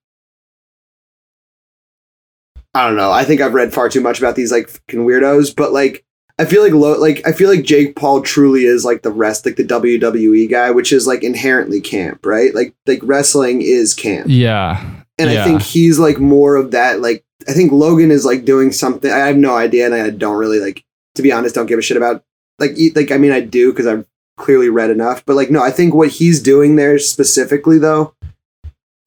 [2.74, 3.12] I don't know.
[3.12, 6.04] I think I've read far too much about these like fucking weirdos, but like
[6.40, 9.46] I feel like lo- like I feel like Jake Paul truly is like the rest
[9.46, 12.54] like the WWE guy, which is like inherently camp, right?
[12.56, 14.28] Like like wrestling is camp.
[14.30, 14.84] yeah.
[15.20, 17.00] and I think he's like more of that.
[17.02, 19.12] Like I think Logan is like doing something.
[19.12, 20.84] I have no idea, and I don't really like.
[21.16, 22.24] To be honest, don't give a shit about
[22.58, 24.08] like e- like I mean I do because I've
[24.38, 28.16] clearly read enough, but like no, I think what he's doing there specifically though,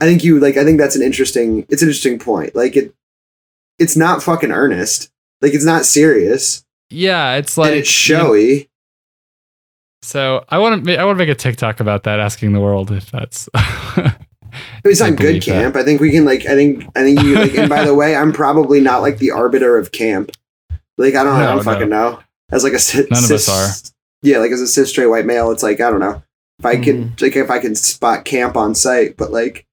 [0.00, 1.66] I think you like I think that's an interesting.
[1.68, 2.54] It's an interesting point.
[2.54, 2.94] Like it,
[3.78, 5.10] it's not fucking earnest.
[5.42, 8.70] Like it's not serious Yeah, it's like and it's you know, showy.
[10.02, 12.90] so I want to I want to make a TikTok about that, asking the world
[12.92, 13.48] if that's.
[14.84, 15.50] It's I not good believe that.
[15.52, 15.76] camp.
[15.76, 16.46] I think we can like.
[16.46, 16.84] I think.
[16.96, 17.54] I think you like.
[17.58, 20.30] And by the way, I'm probably not like the arbiter of camp.
[20.96, 21.34] Like I don't.
[21.36, 21.62] I don't no.
[21.62, 22.20] fucking know.
[22.50, 23.92] As like a cis, None of us are.
[24.22, 26.22] Yeah, like as a cis straight white male, it's like I don't know
[26.58, 27.24] if I can Mm-hmm.
[27.24, 29.66] like if I can spot camp on site, but like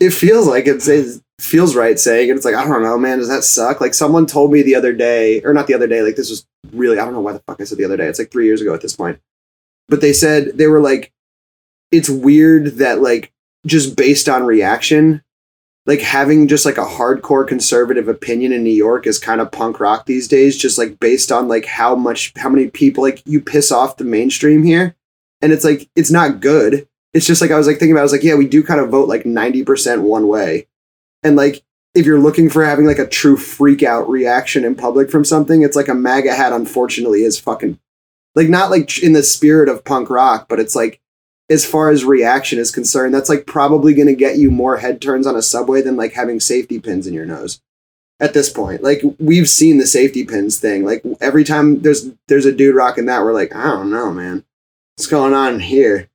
[0.00, 2.36] it feels like it's it feels right saying it.
[2.36, 3.18] It's like I don't know, man.
[3.18, 3.80] Does that suck?
[3.80, 6.02] Like someone told me the other day, or not the other day.
[6.02, 8.06] Like this was really I don't know why the fuck I said the other day.
[8.06, 9.18] It's like three years ago at this point.
[9.88, 11.12] But they said they were like,
[11.92, 13.32] it's weird that like
[13.66, 15.22] just based on reaction,
[15.84, 19.78] like having just like a hardcore conservative opinion in New York is kind of punk
[19.78, 23.40] rock these days, just like based on like how much how many people like you
[23.40, 24.96] piss off the mainstream here.
[25.42, 26.88] And it's like it's not good.
[27.12, 28.80] It's just like I was like thinking about I was like, yeah, we do kind
[28.80, 30.66] of vote like 90% one way.
[31.26, 31.64] And like
[31.96, 35.62] if you're looking for having like a true freak out reaction in public from something,
[35.62, 37.80] it's like a MAGA hat unfortunately is fucking
[38.36, 41.00] like not like in the spirit of punk rock, but it's like
[41.50, 45.00] as far as reaction is concerned, that's like probably going to get you more head
[45.00, 47.60] turns on a subway than like having safety pins in your nose.
[48.20, 50.84] At this point, like we've seen the safety pins thing.
[50.84, 54.44] Like every time there's there's a dude rocking that, we're like, I don't know, man,
[54.94, 56.08] what's going on here?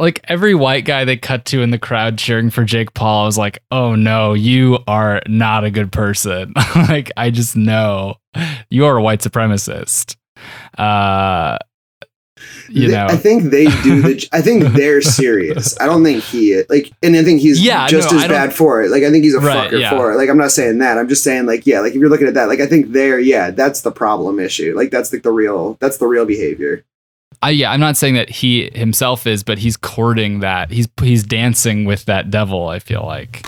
[0.00, 3.38] Like every white guy they cut to in the crowd cheering for Jake Paul was
[3.38, 8.16] like, "Oh no, you are not a good person." like I just know
[8.70, 10.16] you are a white supremacist.
[10.78, 11.58] Uh
[12.70, 13.06] you They- know.
[13.06, 14.28] I think they do the.
[14.32, 15.78] I think they're serious.
[15.80, 16.66] I don't think he is.
[16.70, 18.90] Like, and I think he's Yeah, just no, as bad for it.
[18.90, 19.90] Like, I think he's a Right, fucker yeah.
[19.90, 20.16] for it.
[20.16, 20.96] Like, I'm not saying that.
[20.96, 23.18] I'm just saying, like, yeah, like if you're looking at that, like, I think they're,
[23.20, 24.74] yeah, that's the problem issue.
[24.74, 26.82] Like, that's like the real, that's the real behavior.
[27.42, 30.70] I, yeah, I'm not saying that he himself is, but he's courting that.
[30.70, 33.42] He's he's dancing with that devil, I feel like.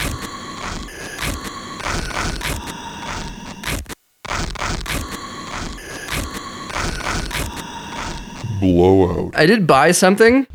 [8.60, 9.32] Blowout.
[9.36, 10.46] I did buy something.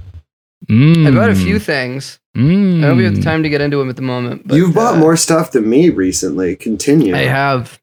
[0.69, 1.07] Mm.
[1.07, 2.19] I bought a few things.
[2.36, 2.84] Mm.
[2.84, 4.47] I don't have the time to get into them at the moment.
[4.47, 6.55] But, You've bought uh, more stuff than me recently.
[6.55, 7.15] Continue.
[7.15, 7.80] I have.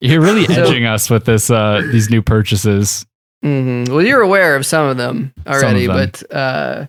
[0.00, 3.06] You're really So- edging us with this uh these new purchases.
[3.46, 5.96] Hmm Well, you're aware of some of them already, them.
[5.96, 6.86] but uh,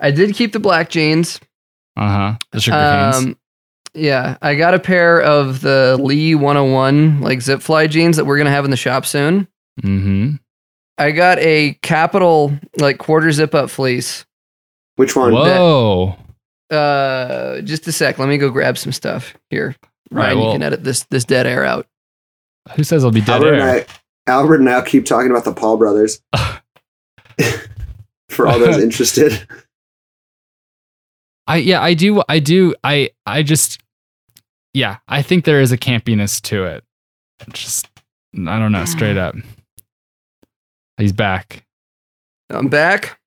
[0.00, 1.38] I did keep the black jeans.
[1.96, 2.36] Uh-huh.
[2.52, 3.16] The sugar canes.
[3.16, 3.38] Um,
[3.94, 8.38] yeah, I got a pair of the Lee 101 like zip fly jeans that we're
[8.38, 9.48] gonna have in the shop soon.
[9.82, 10.36] Mm-hmm.
[10.96, 14.24] I got a Kapital like quarter zip up fleece.
[14.96, 15.32] Which one?
[15.32, 16.16] Whoa.
[16.70, 18.18] Uh, just a sec.
[18.18, 19.74] Let me go grab some stuff here.
[20.10, 21.86] Right, Ryan, well- you can edit this this dead air out.
[22.76, 23.70] Who says I'll be dead Albert and air?
[23.76, 23.86] I,
[24.28, 26.20] Albert and I keep talking about the Paul brothers.
[28.28, 29.46] For all those interested,
[31.46, 33.80] I yeah, I do I do I I just
[34.74, 36.84] yeah, I think there is a campiness to it.
[37.52, 37.88] Just
[38.34, 39.34] I don't know, straight up.
[40.98, 41.64] He's back.
[42.50, 43.18] I'm back.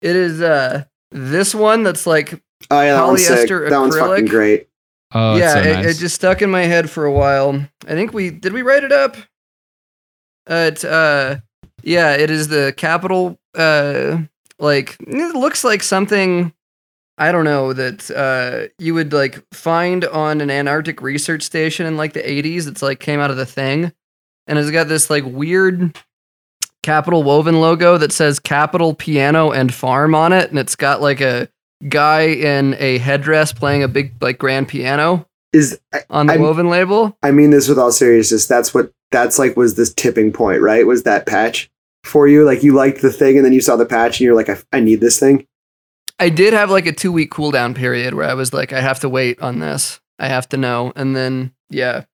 [0.00, 3.48] It is uh this one that's like oh yeah, that one's sick.
[3.48, 4.30] Polyester That one's fucking acrylic.
[4.30, 4.68] great.
[5.16, 7.54] Oh, yeah, it's so it, it just stuck in my head for a while.
[7.86, 9.16] I think we did we write it up.
[10.48, 11.36] Uh, it uh,
[11.82, 13.38] yeah, it is the Kapital.
[13.54, 14.18] Uh,
[14.58, 16.52] like it looks like something.
[17.16, 21.96] I don't know that uh you would like find on an Antarctic research station in
[21.96, 22.66] like the 80s.
[22.66, 23.92] It's like came out of the thing,
[24.46, 25.96] and it's got this like weird
[26.82, 31.20] Kapital woven logo that says capital piano and farm on it, and it's got like
[31.20, 31.48] a
[31.88, 35.78] guy in a headdress playing a big like grand piano Is
[36.10, 37.16] on the I'm- woven label.
[37.22, 38.46] I mean this with all seriousness.
[38.46, 40.86] That's what that's like was this tipping point, right?
[40.86, 41.70] Was that patch
[42.02, 42.44] for you?
[42.44, 44.58] Like you liked the thing and then you saw the patch and you're like, I,
[44.72, 45.46] I need this thing.
[46.18, 48.98] I did have like a two week cooldown period where I was like, I have
[49.00, 50.00] to wait on this.
[50.18, 50.92] I have to know.
[50.96, 52.04] And then, yeah.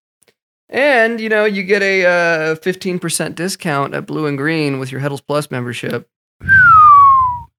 [0.69, 5.01] And, you know, you get a uh, 15% discount at Blue in Green with your
[5.01, 6.07] Heddels Plus membership.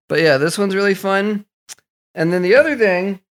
[0.08, 1.46] But yeah, this one's really fun.
[2.14, 3.22] And then the other thing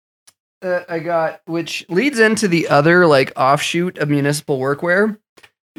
[0.60, 5.16] that I got, which leads into the other like offshoot of municipal workwear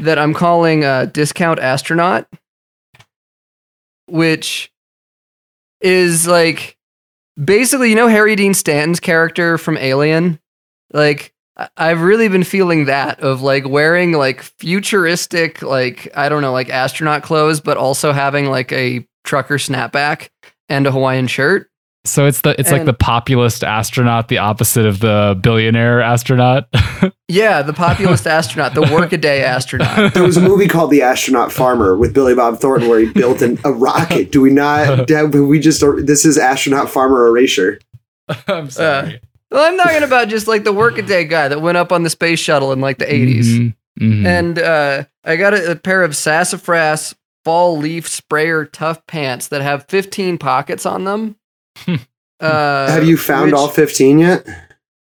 [0.02, 2.28] that I'm calling uh, Discount Astronaut,
[4.08, 4.72] which
[5.80, 6.78] is like
[7.41, 10.39] basically, you know, Harry Dean Stanton's character from Alien?
[10.93, 11.34] Like,
[11.78, 16.70] I've really been feeling that of like wearing like futuristic, like, I don't know, like
[16.70, 20.30] astronaut clothes, but also having like a trucker snapback
[20.70, 21.70] and a Hawaiian shirt.
[22.04, 26.68] So it's the it's like the populist astronaut, the opposite of the billionaire astronaut.
[27.32, 30.14] Yeah, the populist astronaut, the workaday astronaut.
[30.14, 33.41] There was a movie called The Astronaut Farmer with Billy Bob Thornton where he built
[33.41, 34.34] an, a rocket.
[34.34, 35.10] Do we not?
[35.10, 35.82] Have we just?
[36.06, 37.80] This is Astronaut Farmer Erasure.
[38.49, 39.22] I'm sorry.
[39.49, 42.39] Well, I'm talking about just like the workaday guy that went up on the space
[42.39, 43.45] shuttle in like the 80s.
[43.45, 44.26] Mhm, mhm.
[44.26, 49.62] And uh, I got a, a pair of sassafras fall leaf sprayer tough pants that
[49.62, 51.38] have 15 pockets on them.
[52.39, 54.45] uh, Have you found which- all fifteen yet?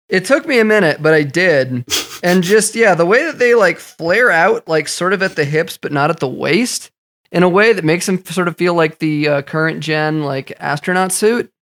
[0.09, 1.85] It took me a minute, but I did.
[2.23, 5.45] and just, yeah, the way that they like flare out, like sort of at the
[5.45, 6.93] hips, but not at the waist,
[7.33, 10.53] in a way that makes them sort of feel like the uh, current gen, like
[10.61, 11.53] astronaut suit.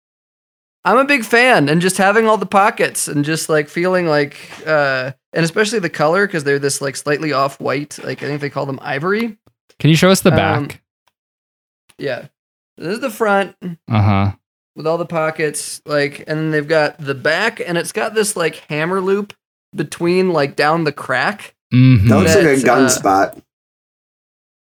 [0.85, 4.37] I'm a big fan, and just having all the pockets and just like feeling like,
[4.67, 8.43] uh, and especially the color because they're this like slightly off white, like I think
[8.43, 9.39] they call them ivory.
[9.79, 10.83] Can you show us the um, back?
[11.97, 12.27] Yeah.
[12.77, 14.33] This is the front Uh huh.
[14.77, 18.37] With all the pockets, like, and then they've got the back, and it's got this
[18.37, 19.33] like hammer loop
[19.75, 21.55] between like down the crack.
[21.73, 22.09] Mm-hmm.
[22.09, 23.39] That looks like a gun uh, spot.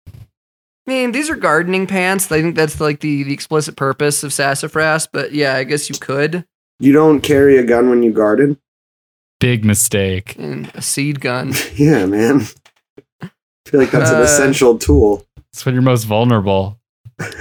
[0.07, 2.32] I mean, these are gardening pants.
[2.32, 5.95] I think that's like the, the explicit purpose of sassafras, but yeah, I guess you
[5.97, 6.45] could.
[6.80, 8.57] You don't carry a gun when you garden.
[9.39, 10.36] Big mistake.
[10.38, 11.53] And a seed gun.
[11.76, 12.41] Yeah, man.
[13.22, 13.30] I
[13.66, 15.26] feel like that's an Uh, essential tool.
[15.53, 16.80] It's when you're most vulnerable.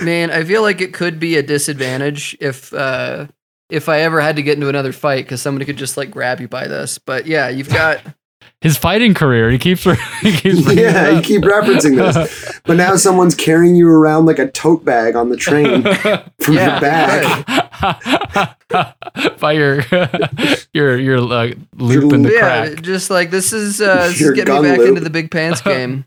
[0.03, 3.27] Man, I feel like it could be a disadvantage if uh
[3.69, 6.41] if I ever had to get into another fight because somebody could just like grab
[6.41, 6.99] you by this.
[6.99, 8.01] But yeah, you've got
[8.63, 9.51] His fighting career.
[9.51, 9.85] He keeps.
[10.21, 12.61] He keeps bringing it Yeah, you keep referencing this.
[12.67, 15.83] But now someone's carrying you around like a tote bag on the train
[16.41, 18.59] from Yeah, your back.
[19.41, 19.83] by your
[20.75, 22.83] your your uh, loop in the yeah, crack.
[22.83, 24.89] just like this is uh this is getting me back loop.
[24.91, 26.05] into the big pants game.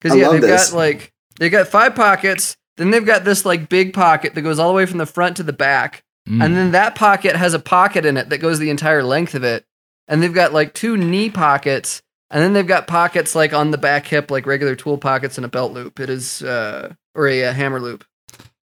[0.00, 0.70] Because yeah, love they've this.
[0.70, 2.56] got like they've got five pockets.
[2.76, 5.36] Then they've got this like big pocket that goes all the way from the front
[5.36, 6.02] to the back.
[6.28, 6.44] Mm.
[6.44, 9.44] And then that pocket has a pocket in it that goes the entire length of
[9.44, 9.64] it.
[10.08, 12.02] And they've got like two knee pockets.
[12.30, 15.44] And then they've got pockets like on the back hip, like regular tool pockets and
[15.44, 15.98] a belt loop.
[16.00, 18.04] It is, uh, or a, uh hammer loop.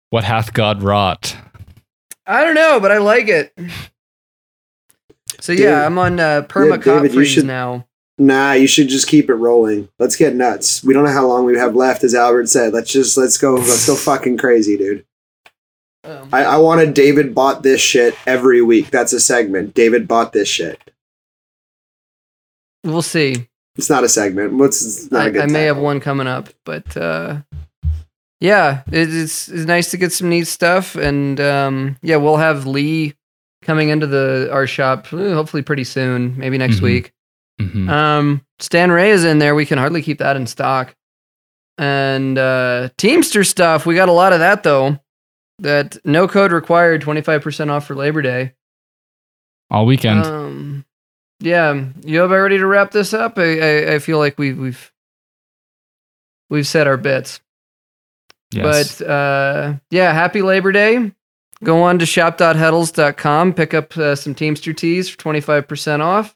[0.09, 1.35] what hath God wrought?
[2.27, 3.53] I don't know, but I like it.
[5.39, 7.87] So yeah, David- I'm on uh, perma Yeah, David, you freeze should- now.
[8.19, 9.89] Nah, you should just keep it rolling.
[9.97, 10.83] Let's get nuts.
[10.83, 12.71] We don't know how long we have left, as Albert said.
[12.73, 13.55] Let's just let's go.
[13.55, 15.05] Let's go fucking crazy, dude.
[16.03, 18.91] Um, I, I wanted David bought this shit every week.
[18.91, 19.73] That's a segment.
[19.73, 20.79] David bought this shit.
[22.83, 23.47] we'll see.
[23.77, 24.53] It's not a segment.
[24.53, 27.41] What's it's not a I, good I may have one coming up, but uh,
[28.39, 32.67] yeah, it, it's it's nice to get some neat stuff, and um, yeah, we'll have
[32.67, 33.15] Lee
[33.63, 36.81] coming into the our shop hopefully pretty soon, maybe next Mhm.
[36.83, 37.13] week.
[37.69, 37.89] Mhm.
[37.89, 39.55] Um, Stan Ray is in there.
[39.55, 40.95] We can hardly keep that in stock,
[41.77, 43.85] and uh, Teamster stuff.
[43.85, 44.99] We got a lot of that though.
[45.59, 48.53] That no code required, twenty five percent off for Labor Day.
[49.69, 50.25] All weekend.
[50.25, 50.85] Um,
[51.39, 53.37] yeah, you about ready to wrap this up?
[53.37, 54.91] I, I, I feel like we've we've
[56.49, 57.39] we've said our bits.
[58.51, 58.99] yes.
[58.99, 61.11] But uh, yeah, happy Labor Day.
[61.63, 66.35] Go on to shop.heddels.com, pick up uh, some Teamster tees for 25% off.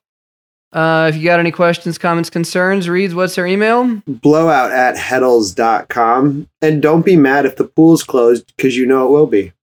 [0.73, 4.01] Uh, if you got any questions, comments, concerns, Reeds, what's our email?
[4.05, 6.47] blowout at heddels.com.
[6.61, 9.53] And don't be mad if the pool's closed because you know it will be.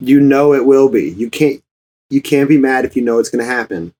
[0.00, 1.10] You know it will be.
[1.10, 1.62] You can't
[2.10, 3.94] you can't be mad if you know it's gonna happen.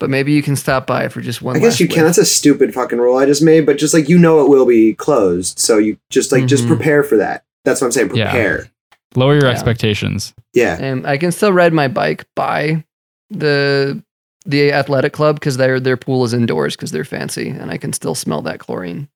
[0.00, 2.04] But maybe you can stop by for just one I guess last you can.
[2.04, 2.16] lift.
[2.16, 4.66] That's a stupid fucking rule I just made, but just like you know it will
[4.66, 5.58] be closed.
[5.58, 6.68] So you just like just Mhm.
[6.68, 7.44] prepare for that.
[7.64, 8.14] That's what I'm saying.
[8.14, 8.30] Yeah.
[8.30, 8.68] Prepare.
[9.16, 9.50] Lower your yeah.
[9.50, 10.34] expectations.
[10.52, 10.76] Yeah.
[10.80, 12.84] And I can still ride my bike by
[13.30, 14.02] the
[14.44, 17.92] the athletic club because their their pool is indoors because they're fancy, and I can
[17.92, 19.08] still smell that chlorine.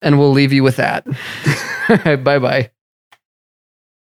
[0.00, 1.04] And we'll leave you with that.
[2.24, 2.70] bye bye.